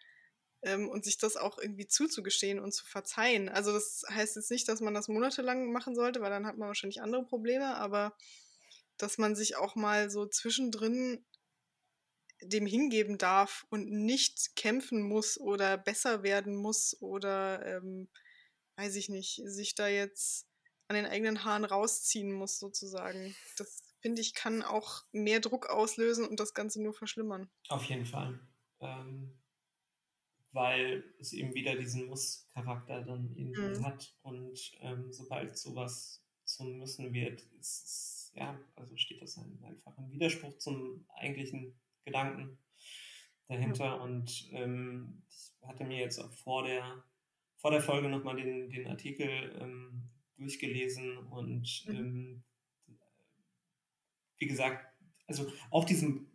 [0.62, 3.48] Ähm, und sich das auch irgendwie zuzugestehen und zu verzeihen.
[3.48, 6.68] Also das heißt jetzt nicht, dass man das monatelang machen sollte, weil dann hat man
[6.68, 8.14] wahrscheinlich andere Probleme, aber
[8.98, 11.24] dass man sich auch mal so zwischendrin
[12.42, 18.08] dem hingeben darf und nicht kämpfen muss oder besser werden muss oder, ähm,
[18.76, 20.46] weiß ich nicht, sich da jetzt
[20.88, 23.34] an den eigenen Haaren rausziehen muss sozusagen.
[23.56, 27.50] Das finde ich, kann auch mehr Druck auslösen und das Ganze nur verschlimmern.
[27.68, 28.40] Auf jeden Fall.
[28.80, 29.38] Ähm,
[30.52, 33.84] weil es eben wieder diesen Muss-Charakter dann irgendwie Mhm.
[33.84, 34.16] hat.
[34.22, 39.96] Und ähm, sobald sowas zum Müssen wird, ist es, ja, also steht das ein, einfach
[39.98, 41.78] im Widerspruch zum eigentlichen
[42.10, 42.58] Gedanken
[43.48, 43.84] dahinter.
[43.84, 43.92] Ja.
[43.94, 47.04] Und ähm, ich hatte mir jetzt auch vor der,
[47.56, 51.96] vor der Folge nochmal den, den Artikel ähm, durchgelesen und Mhm.
[51.96, 52.42] ähm,
[54.38, 54.86] wie gesagt,
[55.26, 56.26] also auch diesem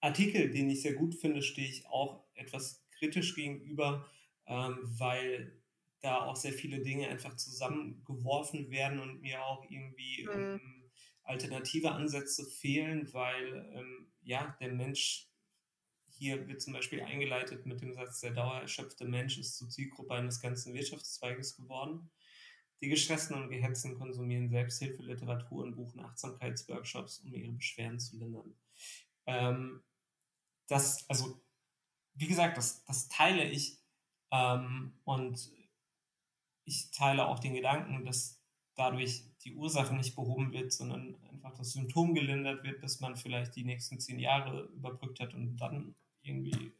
[0.00, 4.08] Artikel, den ich sehr gut finde, stehe ich auch etwas kritisch gegenüber,
[4.46, 5.60] ähm, weil
[6.00, 10.60] da auch sehr viele Dinge einfach zusammengeworfen werden und mir auch irgendwie Mhm.
[10.62, 10.77] ähm,
[11.28, 15.28] alternative Ansätze fehlen, weil ähm, ja, der Mensch
[16.08, 20.40] hier wird zum Beispiel eingeleitet mit dem Satz, der dauererschöpfte Mensch ist zur Zielgruppe eines
[20.40, 22.10] ganzen Wirtschaftszweiges geworden.
[22.80, 28.54] Die Gestressten und Gehetzten konsumieren Selbsthilfeliteratur und buchen Achtsamkeitsworkshops, um ihre Beschwerden zu lindern.
[29.26, 29.82] Ähm,
[30.68, 31.40] das, also,
[32.14, 33.78] wie gesagt, das, das teile ich
[34.30, 35.52] ähm, und
[36.64, 38.40] ich teile auch den Gedanken, dass
[38.74, 43.56] dadurch die Ursache nicht behoben wird, sondern einfach das Symptom gelindert wird, bis man vielleicht
[43.56, 46.72] die nächsten zehn Jahre überbrückt hat und dann irgendwie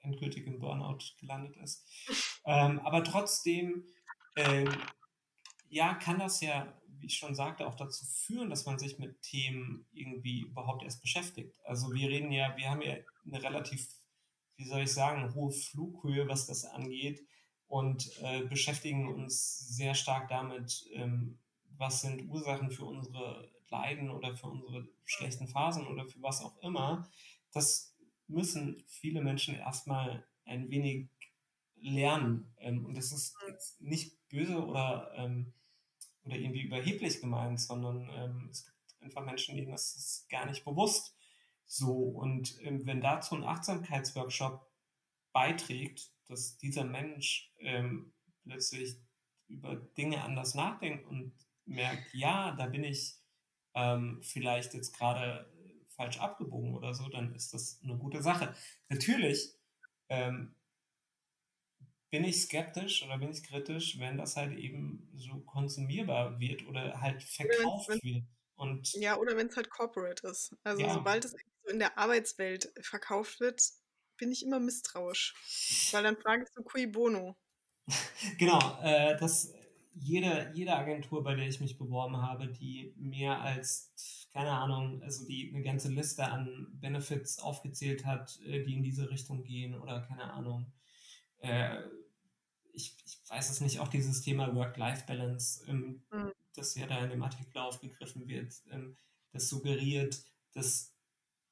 [0.00, 1.86] endgültig im Burnout gelandet ist.
[2.46, 3.86] Ähm, aber trotzdem,
[4.36, 4.68] ähm,
[5.70, 9.22] ja, kann das ja, wie ich schon sagte, auch dazu führen, dass man sich mit
[9.22, 11.58] Themen irgendwie überhaupt erst beschäftigt.
[11.64, 13.88] Also wir reden ja, wir haben ja eine relativ,
[14.56, 17.26] wie soll ich sagen, hohe Flughöhe, was das angeht
[17.66, 21.38] und äh, beschäftigen uns sehr stark damit, ähm,
[21.76, 26.56] was sind Ursachen für unsere Leiden oder für unsere schlechten Phasen oder für was auch
[26.58, 27.08] immer.
[27.52, 27.96] Das
[28.26, 31.08] müssen viele Menschen erstmal ein wenig
[31.76, 32.54] lernen.
[32.58, 35.52] Ähm, und das ist jetzt nicht böse oder, ähm,
[36.24, 40.64] oder irgendwie überheblich gemeint, sondern ähm, es gibt einfach Menschen, denen ist es gar nicht
[40.64, 41.16] bewusst.
[41.66, 44.70] So, und wenn dazu ein Achtsamkeitsworkshop
[45.32, 47.50] beiträgt, dass dieser Mensch
[48.42, 48.98] plötzlich
[49.48, 51.32] über Dinge anders nachdenkt und
[51.66, 53.16] merkt, ja, da bin ich
[53.74, 55.50] ähm, vielleicht jetzt gerade
[55.88, 58.54] falsch abgebogen oder so, dann ist das eine gute Sache.
[58.88, 59.54] Natürlich
[60.08, 60.54] ähm,
[62.10, 67.00] bin ich skeptisch oder bin ich kritisch, wenn das halt eben so konsumierbar wird oder
[67.00, 68.24] halt verkauft wenn, wird.
[68.56, 70.54] Und ja, oder wenn es halt corporate ist.
[70.62, 73.60] Also ja, sobald es so in der Arbeitswelt verkauft wird,
[74.16, 75.34] bin ich immer misstrauisch.
[75.92, 77.36] Weil dann frage ich so, cui bono.
[78.38, 79.52] genau, äh, das
[79.94, 85.26] jede, jede Agentur, bei der ich mich beworben habe, die mehr als, keine Ahnung, also
[85.26, 90.00] die eine ganze Liste an Benefits aufgezählt hat, äh, die in diese Richtung gehen oder
[90.02, 90.72] keine Ahnung.
[91.38, 91.82] Äh,
[92.72, 96.32] ich, ich weiß es nicht, auch dieses Thema Work-Life-Balance, ähm, Mhm.
[96.56, 98.96] das ja da in dem Artikel aufgegriffen wird, ähm,
[99.32, 100.94] das suggeriert, dass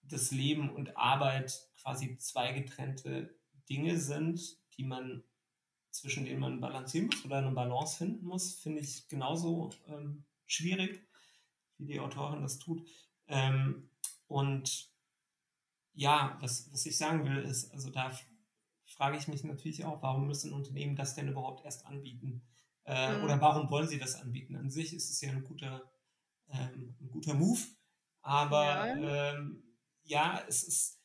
[0.03, 3.35] das Leben und Arbeit quasi zwei getrennte
[3.69, 5.23] Dinge sind, die man
[5.93, 11.07] zwischen denen man balancieren muss oder eine Balance finden muss, finde ich genauso ähm, schwierig,
[11.79, 12.89] wie die Autorin das tut.
[13.29, 13.91] Ähm,
[14.27, 14.91] und
[15.95, 18.11] ja, was, was ich sagen will, ist, also da
[18.87, 22.43] frage ich mich natürlich auch, warum müssen Unternehmen das denn überhaupt erst anbieten?
[22.85, 23.25] Äh, Mhm.
[23.25, 24.57] oder warum wollen sie das anbieten?
[24.57, 25.93] An sich ist es ja ein guter,
[26.49, 27.61] ähm, ein guter Move,
[28.23, 29.33] aber Ja.
[29.35, 29.63] ähm,
[30.05, 31.01] ja, es ist,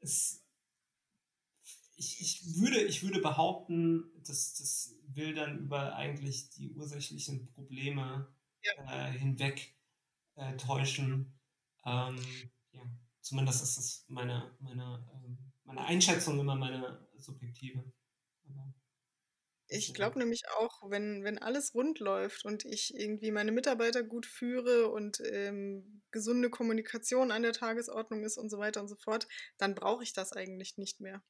[0.00, 0.45] es,
[1.96, 8.28] ich, ich, würde, ich würde behaupten, dass das will dann über eigentlich die ursächlichen Probleme
[8.62, 9.08] Ja.
[9.08, 9.74] äh, hinweg
[10.36, 11.38] äh, täuschen.
[11.84, 12.18] Ähm,
[12.72, 12.82] ja,
[13.20, 17.84] zumindest ist das meine, meine, ähm, meine Einschätzung immer meine subjektive.
[18.48, 18.74] Aber
[19.68, 24.26] Ich glaube nämlich auch, wenn, wenn alles rund läuft und ich irgendwie meine Mitarbeiter gut
[24.26, 29.26] führe und ähm, gesunde Kommunikation an der Tagesordnung ist und so weiter und so fort,
[29.58, 31.22] dann brauche ich das eigentlich nicht mehr.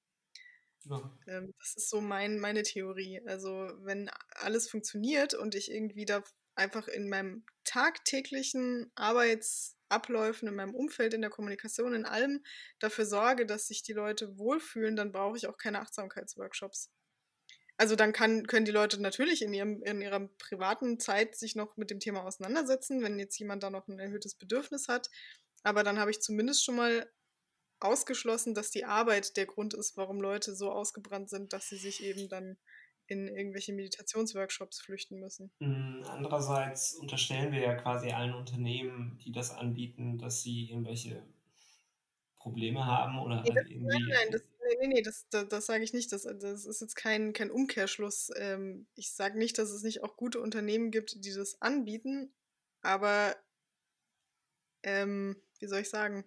[1.27, 3.21] Ähm, das ist so mein, meine Theorie.
[3.27, 6.23] Also wenn alles funktioniert und ich irgendwie da
[6.55, 12.43] einfach in meinem tagtäglichen Arbeitsabläufen, in meinem Umfeld, in der Kommunikation, in allem
[12.79, 16.91] dafür sorge, dass sich die Leute wohlfühlen, dann brauche ich auch keine Achtsamkeitsworkshops.
[17.79, 21.77] Also dann kann, können die Leute natürlich in, ihrem, in ihrer privaten Zeit sich noch
[21.77, 25.11] mit dem Thema auseinandersetzen, wenn jetzt jemand da noch ein erhöhtes Bedürfnis hat.
[25.63, 27.11] Aber dann habe ich zumindest schon mal
[27.87, 32.03] ausgeschlossen, dass die Arbeit der Grund ist, warum Leute so ausgebrannt sind, dass sie sich
[32.03, 32.57] eben dann
[33.09, 35.51] in irgendwelche Meditationsworkshops flüchten müssen.
[35.61, 41.23] Mm, Andererseits unterstellen wir ja quasi allen Unternehmen, die das anbieten, dass sie irgendwelche
[42.37, 43.87] Probleme haben oder Nee, halt irgendwie.
[43.87, 46.13] nein, nein, das, nee, nee, nee, das, das, das sage ich nicht.
[46.13, 48.31] Das, das ist jetzt kein, kein Umkehrschluss.
[48.37, 52.33] Ähm, ich sage nicht, dass es nicht auch gute Unternehmen gibt, die das anbieten,
[52.83, 53.37] aber
[54.83, 56.25] ähm, wie soll ich sagen?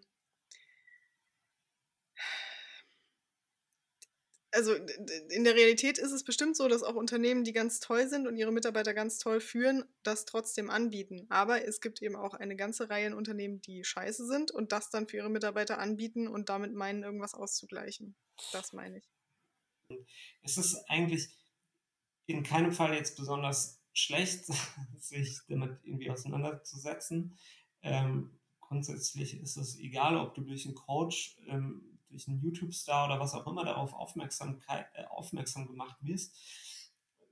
[4.52, 8.28] Also in der Realität ist es bestimmt so, dass auch Unternehmen, die ganz toll sind
[8.28, 11.28] und ihre Mitarbeiter ganz toll führen, das trotzdem anbieten.
[11.30, 14.89] Aber es gibt eben auch eine ganze Reihe an Unternehmen, die scheiße sind und das
[14.89, 18.16] dann für ihre Mitarbeiter anbieten und damit meinen, irgendwas auszugleichen.
[18.52, 19.10] Das meine ich.
[20.41, 21.30] Es ist eigentlich
[22.26, 24.45] in keinem Fall jetzt besonders schlecht,
[25.00, 27.38] sich damit irgendwie auseinanderzusetzen.
[27.82, 33.20] Ähm, grundsätzlich ist es egal, ob du durch einen Coach ähm, durch einen YouTube-Star oder
[33.20, 36.36] was auch immer darauf Aufmerksamkeit, äh, aufmerksam gemacht wirst.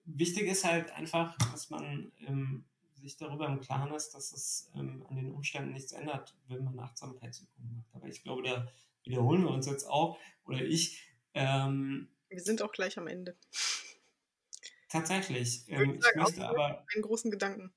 [0.05, 2.65] Wichtig ist halt einfach, dass man ähm,
[2.95, 6.79] sich darüber im Klaren ist, dass es ähm, an den Umständen nichts ändert, wenn man
[6.79, 7.93] Achtsamkeitsübungen macht.
[7.93, 8.67] Aber ich glaube, da
[9.03, 11.03] wiederholen wir uns jetzt auch, oder ich.
[11.33, 13.35] Ähm, wir sind auch gleich am Ende.
[14.89, 15.63] Tatsächlich.
[15.67, 16.85] Ähm, ich, ich möchte aber.
[16.93, 17.73] Einen großen Gedanken.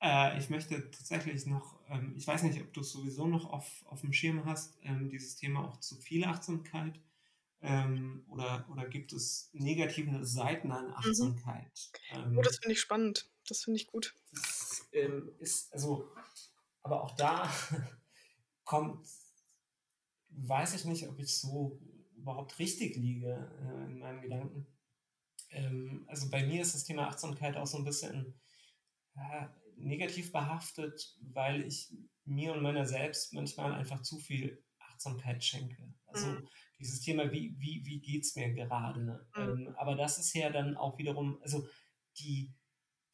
[0.00, 3.84] Äh, ich möchte tatsächlich noch, ähm, ich weiß nicht, ob du es sowieso noch auf,
[3.86, 7.00] auf dem Schirm hast, ähm, dieses Thema auch zu viel Achtsamkeit.
[7.60, 11.90] Ähm, oder, oder gibt es negative Seiten an Achtsamkeit?
[12.14, 12.38] Mhm.
[12.38, 13.28] oh, das finde ich spannend.
[13.48, 14.14] Das finde ich gut.
[14.30, 16.08] Das, ähm, ist, also,
[16.82, 17.52] aber auch da
[18.64, 19.04] kommt,
[20.30, 21.80] weiß ich nicht, ob ich so
[22.16, 24.66] überhaupt richtig liege äh, in meinen Gedanken.
[25.50, 28.38] Ähm, also bei mir ist das Thema Achtsamkeit auch so ein bisschen
[29.16, 31.92] ja, negativ behaftet, weil ich
[32.24, 35.94] mir und meiner selbst manchmal einfach zu viel Achtsamkeit schenke.
[36.06, 36.48] Also mhm.
[36.78, 39.26] dieses Thema, wie, wie, wie geht es mir gerade?
[39.36, 39.42] Mhm.
[39.42, 41.66] Ähm, aber das ist ja dann auch wiederum, also
[42.18, 42.54] die,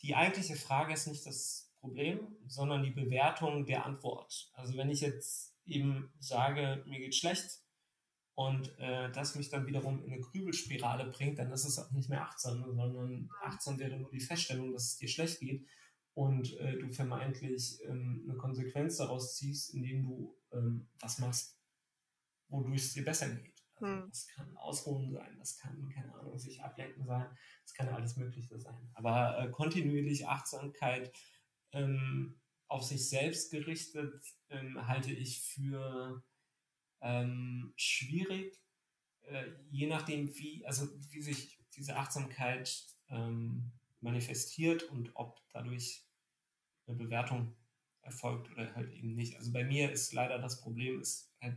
[0.02, 4.50] die eigentliche Frage ist nicht das Problem, sondern die Bewertung der Antwort.
[4.54, 7.60] Also wenn ich jetzt eben sage, mir geht schlecht
[8.34, 12.08] und äh, das mich dann wiederum in eine Grübelspirale bringt, dann ist es auch nicht
[12.08, 15.66] mehr achtsam, sondern achtsam wäre nur die Feststellung, dass es dir schlecht geht
[16.14, 21.58] und äh, du vermeintlich ähm, eine Konsequenz daraus ziehst, indem du ähm, was machst,
[22.48, 23.54] wodurch es dir besser geht.
[23.74, 24.08] Also Hm.
[24.08, 27.26] das kann Ausruhen sein, das kann, keine Ahnung, sich ablenken sein,
[27.62, 28.90] das kann alles Mögliche sein.
[28.94, 31.12] Aber äh, kontinuierlich Achtsamkeit
[31.72, 36.22] ähm, auf sich selbst gerichtet ähm, halte ich für
[37.00, 38.60] ähm, schwierig,
[39.22, 43.72] äh, je nachdem, wie, also wie sich diese Achtsamkeit ähm,
[44.04, 46.06] manifestiert und ob dadurch
[46.86, 47.56] eine Bewertung
[48.02, 49.36] erfolgt oder halt eben nicht.
[49.36, 51.56] Also bei mir ist leider das Problem, ist halt,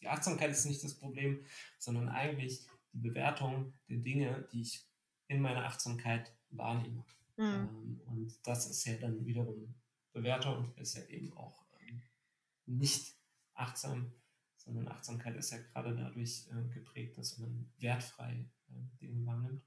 [0.00, 1.44] die Achtsamkeit ist nicht das Problem,
[1.78, 4.84] sondern eigentlich die Bewertung der Dinge, die ich
[5.28, 7.04] in meiner Achtsamkeit wahrnehme.
[7.36, 7.44] Mhm.
[7.44, 9.74] Ähm, und das ist ja dann wiederum
[10.12, 12.02] Bewertung, ist ja eben auch ähm,
[12.66, 13.14] nicht
[13.54, 14.12] achtsam,
[14.56, 19.62] sondern Achtsamkeit ist ja gerade dadurch äh, geprägt, dass man wertfrei äh, Dinge wahrnimmt.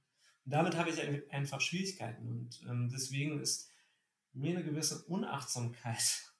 [0.46, 3.70] Damit habe ich ein, einfach Schwierigkeiten und ähm, deswegen ist
[4.34, 6.24] mir eine gewisse Unachtsamkeit.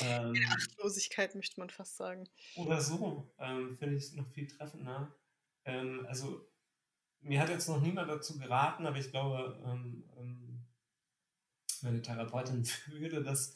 [0.00, 2.28] Ähm, Achtlosigkeit möchte man fast sagen.
[2.54, 5.12] Oder so, ähm, finde ich noch viel treffender.
[5.64, 6.48] Ähm, also,
[7.18, 10.04] mir hat jetzt noch niemand dazu geraten, aber ich glaube, ähm,
[11.82, 13.54] meine Therapeutin würde das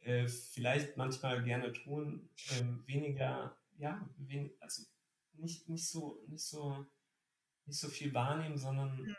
[0.00, 4.82] äh, vielleicht manchmal gerne tun, ähm, weniger, ja, wen, also
[5.34, 6.86] nicht, nicht so, nicht so,
[7.70, 9.16] nicht so viel wahrnehmen, sondern Mhm.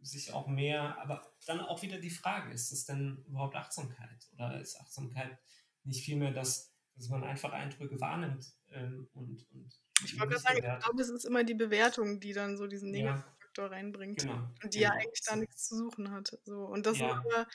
[0.00, 4.28] sich auch mehr, aber dann auch wieder die Frage, ist das denn überhaupt Achtsamkeit?
[4.32, 5.38] Oder ist Achtsamkeit
[5.84, 10.56] nicht vielmehr das, dass man einfach Eindrücke wahrnimmt ähm, und, und ich wollte gerade sagen,
[10.58, 13.70] ich glaube, es ist immer die Bewertung, die dann so diesen Negativfaktor ja.
[13.70, 14.20] reinbringt.
[14.20, 14.48] Genau.
[14.62, 14.94] Und die genau.
[14.94, 16.38] ja eigentlich da nichts zu suchen hat.
[16.44, 16.64] So.
[16.64, 17.08] Und das ja.
[17.08, 17.46] ist aber,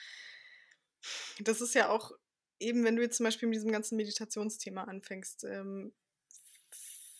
[1.40, 2.12] das ist ja auch
[2.60, 5.92] eben, wenn du jetzt zum Beispiel mit diesem ganzen Meditationsthema anfängst, ähm,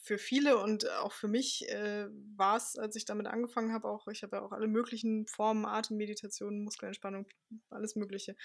[0.07, 4.07] für viele und auch für mich äh, war es, als ich damit angefangen habe, auch,
[4.07, 7.27] ich habe ja auch alle möglichen Formen, Atemmeditation, Muskelentspannung,
[7.71, 8.37] alles Mögliche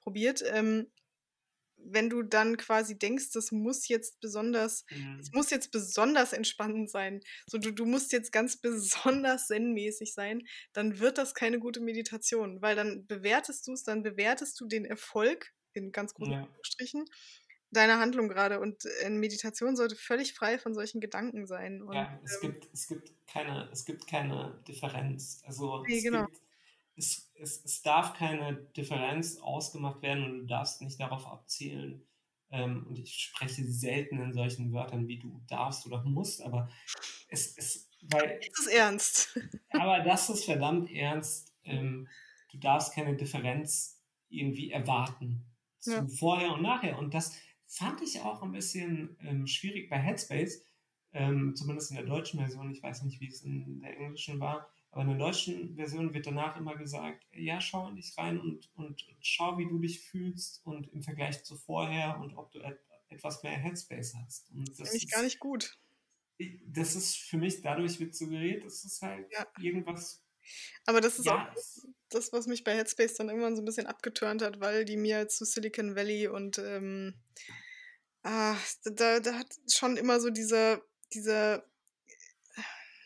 [0.00, 0.42] probiert.
[0.46, 0.90] Ähm,
[1.76, 5.18] wenn du dann quasi denkst, das muss jetzt besonders, mhm.
[5.20, 10.46] es muss jetzt besonders entspannend sein, so du, du musst jetzt ganz besonders zen-mäßig sein,
[10.72, 14.86] dann wird das keine gute Meditation, weil dann bewertest du es, dann bewertest du den
[14.86, 16.48] Erfolg in ganz großen ja.
[16.62, 17.04] Strichen
[17.70, 18.60] deine Handlung gerade.
[18.60, 21.82] Und in Meditation sollte völlig frei von solchen Gedanken sein.
[21.82, 25.42] Und, ja, es, ähm, gibt, es, gibt keine, es gibt keine Differenz.
[25.44, 26.26] Also nee, es, genau.
[26.26, 26.40] gibt,
[26.96, 32.06] es, es, es darf keine Differenz ausgemacht werden und du darfst nicht darauf abzielen.
[32.52, 36.68] Ähm, und ich spreche selten in solchen Wörtern wie du darfst oder musst, aber
[37.28, 37.88] es ist.
[38.02, 39.38] Weil, es ist ernst.
[39.70, 41.54] aber das ist verdammt ernst.
[41.64, 42.08] Ähm,
[42.50, 44.00] du darfst keine Differenz
[44.30, 45.44] irgendwie erwarten
[45.78, 46.06] zu ja.
[46.06, 46.98] vorher und nachher.
[46.98, 47.36] Und das,
[47.72, 50.64] Fand ich auch ein bisschen ähm, schwierig bei Headspace,
[51.12, 52.70] ähm, zumindest in der deutschen Version.
[52.72, 56.26] Ich weiß nicht, wie es in der englischen war, aber in der deutschen Version wird
[56.26, 60.66] danach immer gesagt, ja, schau in dich rein und, und schau, wie du dich fühlst
[60.66, 64.50] und im Vergleich zu vorher und ob du et etwas mehr Headspace hast.
[64.52, 65.76] Und das, das ist gar nicht gut.
[66.64, 69.44] Das ist für mich, dadurch wird suggeriert, das ist halt ja.
[69.60, 70.22] irgendwas
[70.86, 71.50] aber das ist ja.
[71.50, 71.54] auch
[72.10, 75.28] das, was mich bei Headspace dann irgendwann so ein bisschen abgeturnt hat, weil die mir
[75.28, 77.14] zu Silicon Valley und ähm,
[78.22, 80.82] ah, da, da hat schon immer so dieser,
[81.14, 81.64] dieser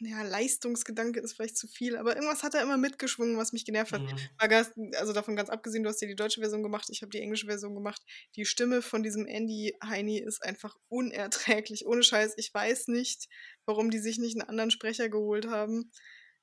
[0.00, 3.92] ja, Leistungsgedanke ist vielleicht zu viel, aber irgendwas hat er immer mitgeschwungen, was mich genervt
[3.92, 4.02] hat.
[4.02, 4.90] Mhm.
[4.98, 7.46] Also davon ganz abgesehen, du hast dir die deutsche Version gemacht, ich habe die englische
[7.46, 8.02] Version gemacht.
[8.36, 12.34] Die Stimme von diesem Andy Heini ist einfach unerträglich, ohne Scheiß.
[12.36, 13.28] Ich weiß nicht,
[13.66, 15.90] warum die sich nicht einen anderen Sprecher geholt haben.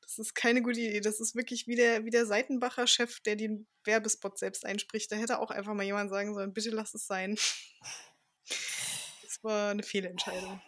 [0.02, 1.00] Das ist keine gute Idee.
[1.00, 5.12] Das ist wirklich wie der, wie der Seitenbacher Chef, der den Werbespot selbst einspricht.
[5.12, 7.38] Da hätte auch einfach mal jemand sagen sollen, bitte lass es sein.
[9.24, 10.62] Das war eine Fehlentscheidung.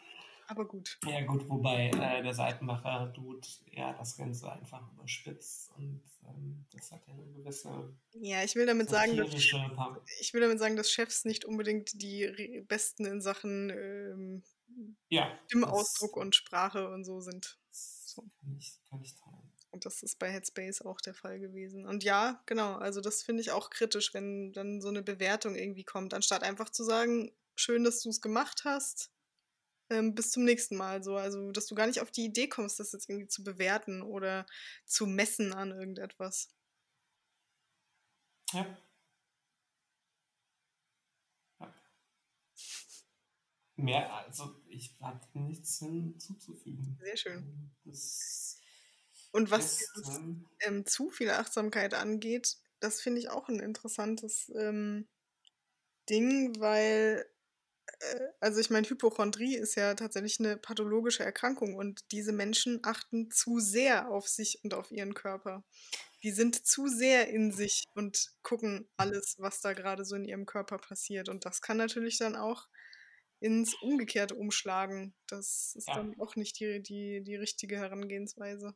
[0.47, 0.97] Aber gut.
[1.05, 7.05] Ja, gut, wobei äh, der Seitenbacher-Dude ja das Ganze einfach überspitzt und ähm, das hat
[7.07, 7.93] ja eine gewisse.
[8.13, 12.63] Ja, ich will damit sagen, dass, ich will damit sagen, dass Chefs nicht unbedingt die
[12.67, 14.43] besten in Sachen ähm,
[15.09, 17.59] ja, Stimmausdruck und Sprache und so sind.
[17.71, 18.23] So.
[18.39, 19.15] Kann, ich, kann ich.
[19.74, 21.88] Und das ist bei Headspace auch der Fall gewesen.
[21.88, 25.84] Und ja, genau, also das finde ich auch kritisch, wenn dann so eine Bewertung irgendwie
[25.84, 29.11] kommt, anstatt einfach zu sagen, schön, dass du es gemacht hast,
[29.89, 31.17] ähm, bis zum nächsten Mal so.
[31.17, 34.45] Also, dass du gar nicht auf die Idee kommst, das jetzt irgendwie zu bewerten oder
[34.86, 36.49] zu messen an irgendetwas.
[38.53, 38.78] Ja.
[43.76, 46.95] Mehr, also ich habe nichts hinzuzufügen.
[47.01, 47.71] Sehr schön.
[47.86, 48.61] Das,
[49.34, 54.51] Und was dieses, ähm, ähm, zu viel Achtsamkeit angeht, das finde ich auch ein interessantes
[54.55, 55.07] ähm,
[56.07, 57.25] Ding, weil,
[57.99, 63.31] äh, also ich meine, Hypochondrie ist ja tatsächlich eine pathologische Erkrankung und diese Menschen achten
[63.31, 65.63] zu sehr auf sich und auf ihren Körper.
[66.21, 70.45] Die sind zu sehr in sich und gucken alles, was da gerade so in ihrem
[70.45, 71.27] Körper passiert.
[71.27, 72.67] Und das kann natürlich dann auch
[73.39, 75.15] ins Umgekehrte umschlagen.
[75.25, 75.95] Das ist ja.
[75.95, 78.75] dann auch nicht die, die, die richtige Herangehensweise.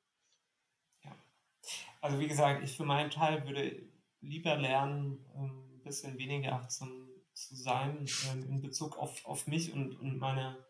[2.01, 3.83] Also wie gesagt, ich für meinen Teil würde
[4.21, 9.73] lieber lernen, ähm, ein bisschen weniger achtsam zu sein ähm, in Bezug auf, auf mich
[9.73, 10.65] und, und meine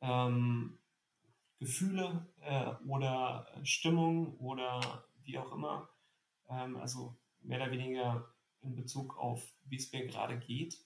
[0.00, 0.78] ähm,
[1.58, 5.88] Gefühle äh, oder Stimmung oder wie auch immer.
[6.48, 10.78] Ähm, also mehr oder weniger in Bezug auf, wie es mir gerade geht.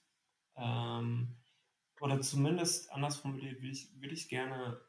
[0.57, 1.37] Ähm,
[2.01, 4.81] oder zumindest anders formuliert, würde ich, würde ich gerne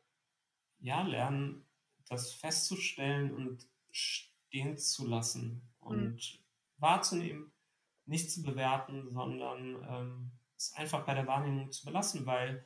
[0.80, 1.66] ja lernen,
[2.08, 3.68] das festzustellen und
[4.52, 6.22] stehen zu lassen und mhm.
[6.78, 7.54] wahrzunehmen,
[8.06, 12.66] nicht zu bewerten, sondern ähm, es einfach bei der Wahrnehmung zu belassen, weil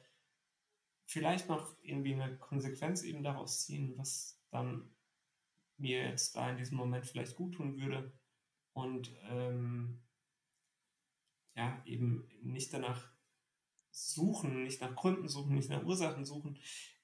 [1.06, 4.90] vielleicht noch irgendwie eine Konsequenz eben daraus ziehen, was dann
[5.78, 8.12] mir jetzt da in diesem Moment vielleicht gut tun würde
[8.74, 10.02] und ähm,
[11.54, 13.12] ja, eben nicht danach
[13.92, 16.58] suchen, nicht nach Gründen suchen, nicht nach Ursachen suchen.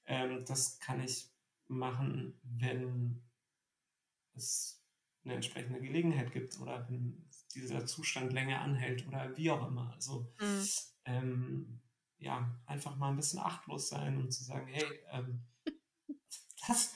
[0.06, 1.30] Ähm, das kann ich
[1.68, 3.22] machen, wenn
[4.34, 4.82] es
[5.24, 9.92] eine entsprechende Gelegenheit gibt oder wenn dieser Zustand länger anhält oder wie auch immer.
[9.92, 10.68] Also mhm.
[11.04, 11.80] ähm,
[12.18, 15.44] ja, einfach mal ein bisschen achtlos sein und zu sagen, hey, ähm,
[16.66, 16.94] das,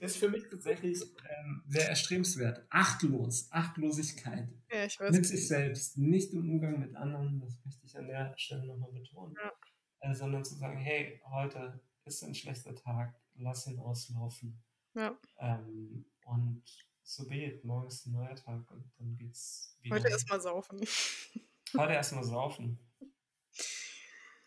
[0.00, 2.66] ist für mich tatsächlich ähm, sehr erstrebenswert.
[2.70, 4.48] Achtlos, Achtlosigkeit.
[4.70, 5.10] Ja.
[5.10, 8.92] Mit sich selbst, nicht im Umgang mit anderen, das möchte ich an der Stelle nochmal
[8.92, 9.34] betonen.
[9.42, 9.52] Ja.
[10.00, 14.62] Äh, sondern zu sagen, hey, heute ist ein schlechter Tag, lass ihn auslaufen.
[14.94, 15.18] Ja.
[15.38, 16.62] Ähm, und
[17.02, 19.96] so be morgen ist ein neuer Tag und dann geht's wieder.
[19.96, 20.80] Heute erstmal saufen.
[21.76, 22.78] Heute erstmal saufen.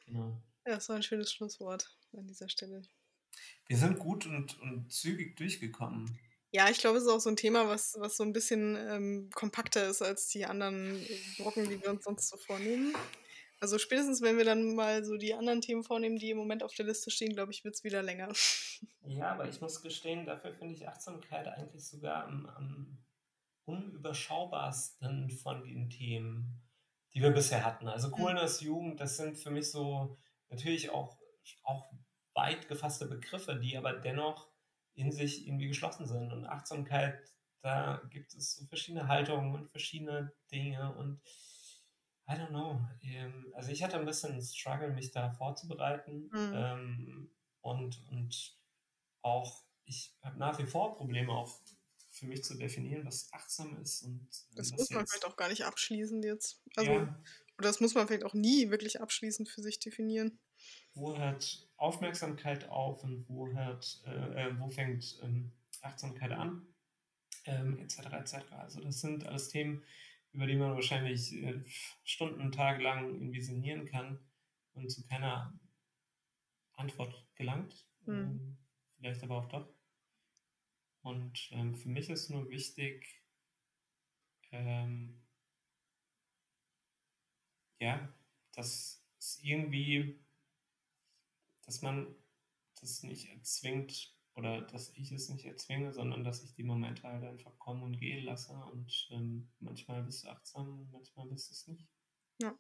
[0.06, 0.42] Genau.
[0.66, 2.82] Ja, das war ein schönes Schlusswort an dieser Stelle.
[3.68, 6.18] Wir sind gut und, und zügig durchgekommen.
[6.52, 9.30] Ja, ich glaube, es ist auch so ein Thema, was, was so ein bisschen ähm,
[9.34, 11.06] kompakter ist als die anderen
[11.38, 12.96] Brocken, die wir uns sonst so vornehmen.
[13.60, 16.74] Also spätestens, wenn wir dann mal so die anderen Themen vornehmen, die im Moment auf
[16.76, 18.30] der Liste stehen, glaube ich, wird es wieder länger.
[19.10, 22.98] Ja, aber ich muss gestehen, dafür finde ich Achtsamkeit eigentlich sogar am, am
[23.64, 26.62] unüberschaubarsten von den Themen,
[27.14, 27.88] die wir bisher hatten.
[27.88, 30.18] Also Coolness, Jugend, das sind für mich so
[30.50, 31.18] natürlich auch,
[31.64, 31.90] auch
[32.34, 34.50] weit gefasste Begriffe, die aber dennoch
[34.94, 36.32] in sich irgendwie geschlossen sind.
[36.32, 37.18] Und Achtsamkeit,
[37.62, 41.22] da gibt es so verschiedene Haltungen und verschiedene Dinge und
[42.30, 42.82] I don't know.
[43.02, 46.30] Ähm, also ich hatte ein bisschen Struggle, mich da vorzubereiten.
[46.32, 46.54] Mhm.
[46.54, 48.58] Ähm, und, und
[49.22, 51.60] auch, ich habe nach wie vor Probleme, auch
[52.10, 54.02] für mich zu definieren, was achtsam ist.
[54.04, 56.62] Und das muss man jetzt, vielleicht auch gar nicht abschließend jetzt.
[56.76, 57.02] Also, ja.
[57.58, 60.40] Oder das muss man vielleicht auch nie wirklich abschließend für sich definieren.
[60.94, 65.52] Wo hört Aufmerksamkeit auf und wo, hört, äh, äh wo fängt ähm,
[65.82, 66.68] Achtsamkeit an?
[67.46, 68.00] Ähm, etc.
[68.14, 68.36] etc.
[68.52, 69.84] Also das sind alles Themen,
[70.38, 71.64] über die man wahrscheinlich äh,
[72.04, 74.20] Stunden, Tage lang irgendwie sinnieren kann
[74.74, 75.60] und zu keiner
[76.74, 77.90] Antwort gelangt.
[78.06, 78.56] Mhm.
[78.98, 79.74] Vielleicht aber auch doch.
[81.02, 83.24] Und ähm, für mich ist nur wichtig,
[84.52, 85.24] ähm,
[87.80, 88.14] ja,
[88.54, 90.20] dass es irgendwie,
[91.66, 92.14] dass man
[92.80, 97.24] das nicht erzwingt oder dass ich es nicht erzwinge, sondern dass ich die Momente halt
[97.24, 101.68] einfach kommen und gehen lasse und ähm, manchmal bist du achtsam, manchmal bist du es
[101.68, 101.88] nicht.
[102.42, 102.56] Ja.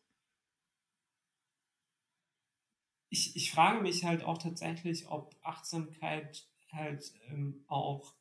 [3.09, 8.15] Ich, ich frage mich halt auch tatsächlich, ob Achtsamkeit halt ähm, auch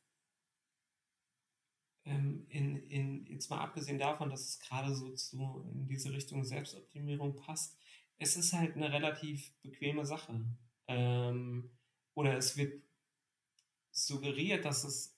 [2.05, 6.43] ähm, in, in, jetzt mal abgesehen davon, dass es gerade so zu, in diese Richtung
[6.43, 7.75] Selbstoptimierung passt,
[8.19, 10.45] es ist halt eine relativ bequeme Sache.
[10.87, 11.71] Ähm,
[12.13, 12.86] oder es wird
[13.97, 15.15] suggeriert, dass es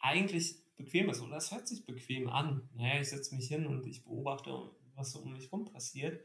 [0.00, 2.68] eigentlich bequem ist oder es hört sich bequem an.
[2.74, 6.24] Naja, ich setze mich hin und ich beobachte, was so um mich rum passiert.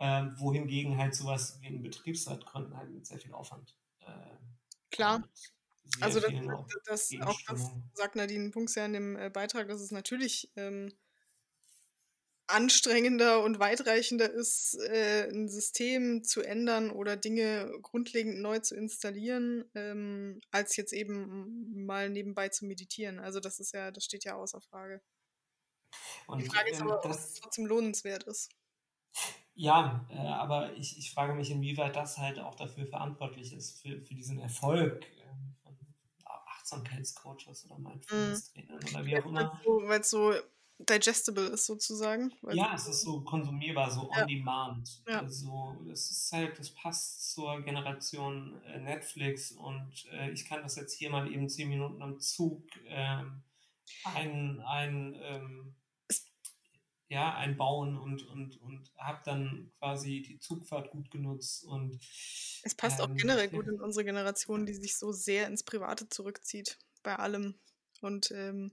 [0.00, 3.76] Ähm, wohingegen halt sowas wie ein Betriebsrat gründen halt mit sehr viel Aufwand.
[4.00, 4.36] Äh,
[4.90, 5.28] Klar.
[6.00, 6.30] Also das,
[6.86, 10.52] das, das auch das sagt Nadine Punks ja in dem äh, Beitrag, dass es natürlich
[10.54, 10.92] ähm,
[12.48, 19.64] anstrengender und weitreichender ist, äh, ein System zu ändern oder Dinge grundlegend neu zu installieren,
[19.74, 23.18] ähm, als jetzt eben mal nebenbei zu meditieren.
[23.18, 25.02] Also das ist ja, das steht ja außer Frage.
[26.26, 28.50] Und, Die Frage ist aber, ob es trotzdem lohnenswert ist.
[29.54, 34.00] Ja, äh, aber ich, ich frage mich, inwieweit das halt auch dafür verantwortlich ist, für,
[34.02, 35.76] für diesen Erfolg äh, von
[36.24, 38.88] Achtsamkeitscoaches oder Mindfulness-Trainern mhm.
[38.88, 39.60] oder wie auch immer.
[39.64, 40.32] Weil es so
[40.78, 42.32] digestible ist sozusagen.
[42.52, 45.02] Ja, es ist so konsumierbar, so on demand.
[45.08, 45.20] Ja.
[45.20, 50.76] Also es ist halt, das passt zur Generation äh, Netflix und äh, ich kann das
[50.76, 53.42] jetzt hier mal eben zehn Minuten am Zug ähm,
[54.04, 55.74] ein, ein ähm,
[57.08, 61.98] ja, einbauen und, und, und habe dann quasi die Zugfahrt gut genutzt und
[62.62, 66.08] es passt ähm, auch generell gut in unsere Generation, die sich so sehr ins Private
[66.08, 67.58] zurückzieht bei allem
[68.02, 68.72] und ähm,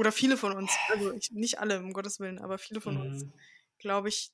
[0.00, 3.00] oder viele von uns, also ich, nicht alle, um Gottes Willen, aber viele von mhm.
[3.02, 3.26] uns,
[3.78, 4.32] glaube ich,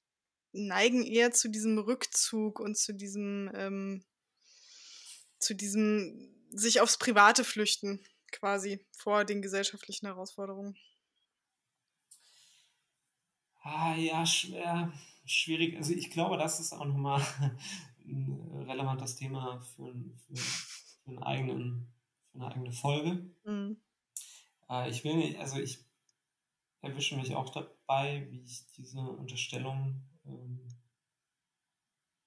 [0.52, 4.04] neigen eher zu diesem Rückzug und zu diesem, ähm,
[5.40, 10.76] zu diesem sich aufs Private flüchten, quasi, vor den gesellschaftlichen Herausforderungen.
[13.62, 14.92] Ah ja, schwer,
[15.24, 15.76] schwierig.
[15.76, 17.20] Also ich glaube, das ist auch nochmal
[18.06, 19.92] ein relevantes Thema für,
[20.28, 21.92] für, für, einen eigenen,
[22.30, 23.34] für eine eigene Folge.
[23.44, 23.80] Mhm.
[24.68, 25.84] Äh, ich will nicht, also ich
[26.80, 30.68] erwische mich auch dabei, wie ich diese Unterstellung ähm,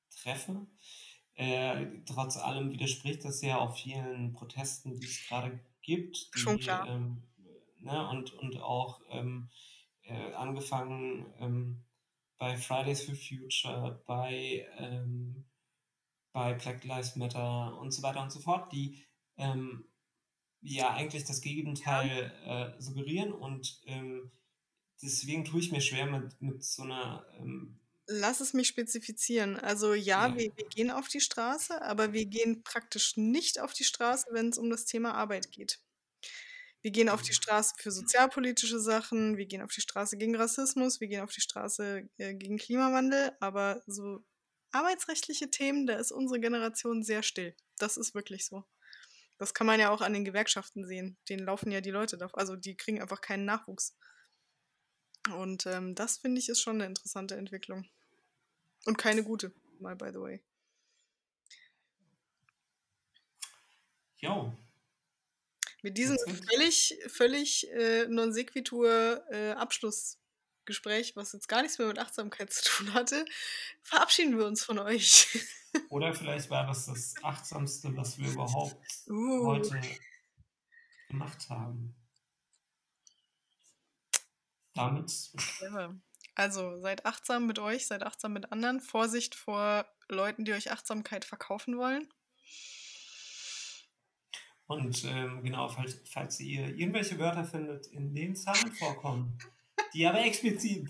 [0.09, 0.67] treffe.
[1.35, 6.35] Äh, trotz allem widerspricht das ja auch vielen Protesten, die es gerade gibt.
[6.35, 6.87] Die, Schon klar.
[6.87, 7.23] Ähm,
[7.79, 9.49] ne, und, und auch ähm,
[10.03, 11.85] äh, angefangen ähm,
[12.37, 15.45] bei Fridays for Future, bei, ähm,
[16.33, 19.01] bei Black Lives Matter und so weiter und so fort, die
[19.37, 19.88] ähm,
[20.61, 24.31] ja eigentlich das Gegenteil äh, suggerieren und ähm,
[25.01, 27.79] deswegen tue ich mir schwer mit, mit so einer ähm,
[28.11, 29.57] Lass es mich spezifizieren.
[29.57, 30.35] Also ja, Ja.
[30.35, 34.49] wir, wir gehen auf die Straße, aber wir gehen praktisch nicht auf die Straße, wenn
[34.49, 35.79] es um das Thema Arbeit geht.
[36.81, 40.99] Wir gehen auf die Straße für sozialpolitische Sachen, wir gehen auf die Straße gegen Rassismus,
[41.01, 44.23] wir gehen auf die Straße äh, gegen Klimawandel, aber so
[44.71, 47.55] arbeitsrechtliche Themen, da ist unsere Generation sehr still.
[47.77, 48.63] Das ist wirklich so.
[49.39, 51.17] Das kann man ja auch an den Gewerkschaften sehen.
[51.29, 52.29] Denen laufen ja die Leute da.
[52.33, 53.97] Also die kriegen einfach keinen Nachwuchs.
[55.33, 57.89] Und ähm, das finde ich ist schon eine interessante Entwicklung.
[58.85, 60.43] Und keine gute, mal by the way.
[64.17, 64.53] Jo.
[65.81, 69.51] Mit diesem völlig, völlig äh, non sequitur äh,
[70.69, 73.25] Abschlussgespräch, was jetzt gar nichts mehr mit Achtsamkeit zu tun hatte,
[73.81, 75.27] verabschieden wir uns von euch.
[75.89, 78.77] Oder vielleicht war das das Achtsamste, was wir überhaupt
[79.07, 79.81] Uh, heute
[81.09, 81.95] gemacht haben.
[84.75, 85.11] Damit.
[86.35, 88.79] Also seid achtsam mit euch, seid achtsam mit anderen.
[88.79, 92.07] Vorsicht vor Leuten, die euch Achtsamkeit verkaufen wollen.
[94.67, 99.37] und ähm, genau, falls, falls ihr irgendwelche Wörter findet, in denen Zahlen vorkommen,
[99.93, 100.89] die aber explizit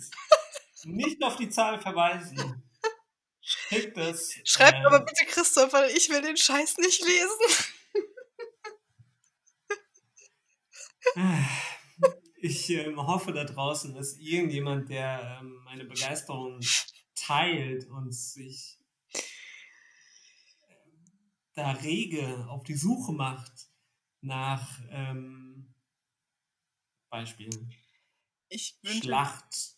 [0.85, 2.63] nicht auf die Zahl verweisen,
[3.41, 4.35] schickt es.
[4.43, 7.65] Schreibt ähm, aber bitte Christoph, weil ich will den Scheiß nicht lesen.
[12.41, 16.61] Ich ähm, hoffe da draußen, dass irgendjemand, der ähm, meine Begeisterung
[17.15, 18.79] teilt und sich
[20.69, 21.05] ähm,
[21.53, 23.51] da rege auf die Suche macht
[24.21, 25.73] nach ähm,
[27.09, 27.73] Beispielen.
[28.49, 29.77] Ich wünsche, Schlacht,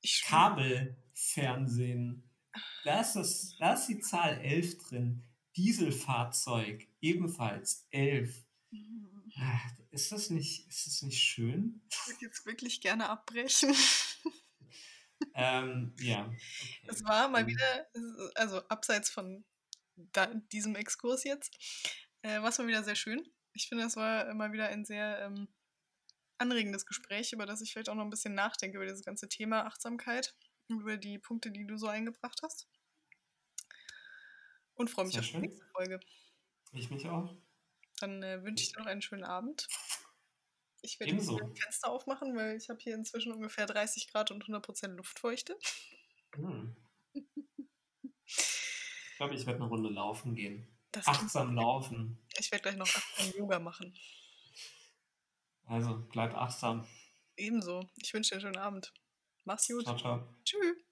[0.00, 2.28] ich Kabelfernsehen.
[2.84, 5.22] Da ist, das, da ist die Zahl 11 drin.
[5.56, 8.44] Dieselfahrzeug, ebenfalls 11.
[9.36, 9.60] Ah,
[9.90, 11.80] Ist das nicht, ist das nicht schön?
[11.88, 13.74] Ich würde jetzt wirklich gerne abbrechen.
[15.34, 16.26] Ähm, ja.
[16.26, 16.38] Okay.
[16.88, 17.86] Es war mal wieder,
[18.34, 19.44] also abseits von
[19.96, 21.56] da, diesem Exkurs jetzt,
[22.22, 23.22] äh, war es mal wieder sehr schön.
[23.52, 25.48] Ich finde, es war mal wieder ein sehr ähm,
[26.40, 29.66] anregendes Gespräch, über das ich vielleicht auch noch ein bisschen nachdenke, über dieses ganze Thema
[29.66, 30.34] Achtsamkeit
[30.68, 32.68] und über die Punkte, die du so eingebracht hast.
[34.74, 35.40] Und freue mich Sehr auf die schön.
[35.42, 36.00] nächste Folge.
[36.72, 37.36] Ich mich auch.
[37.98, 39.68] Dann äh, wünsche ich dir noch einen schönen Abend.
[40.82, 41.38] Ich werde Ebenso.
[41.38, 45.58] ein Fenster aufmachen, weil ich habe hier inzwischen ungefähr 30 Grad und 100% Luftfeuchte.
[46.34, 46.76] Hm.
[49.12, 50.66] Ich glaube, ich werde eine Runde laufen gehen.
[50.92, 52.18] Das Achtsam laufen.
[52.38, 53.94] ich werde gleich noch achtsam Yoga machen.
[55.70, 56.84] Also bleib achtsam.
[57.36, 57.88] Ebenso.
[58.02, 58.92] Ich wünsche dir einen schönen Abend.
[59.44, 59.84] Mach's gut.
[59.84, 60.34] Ciao, ciao.
[60.44, 60.89] Tschüss.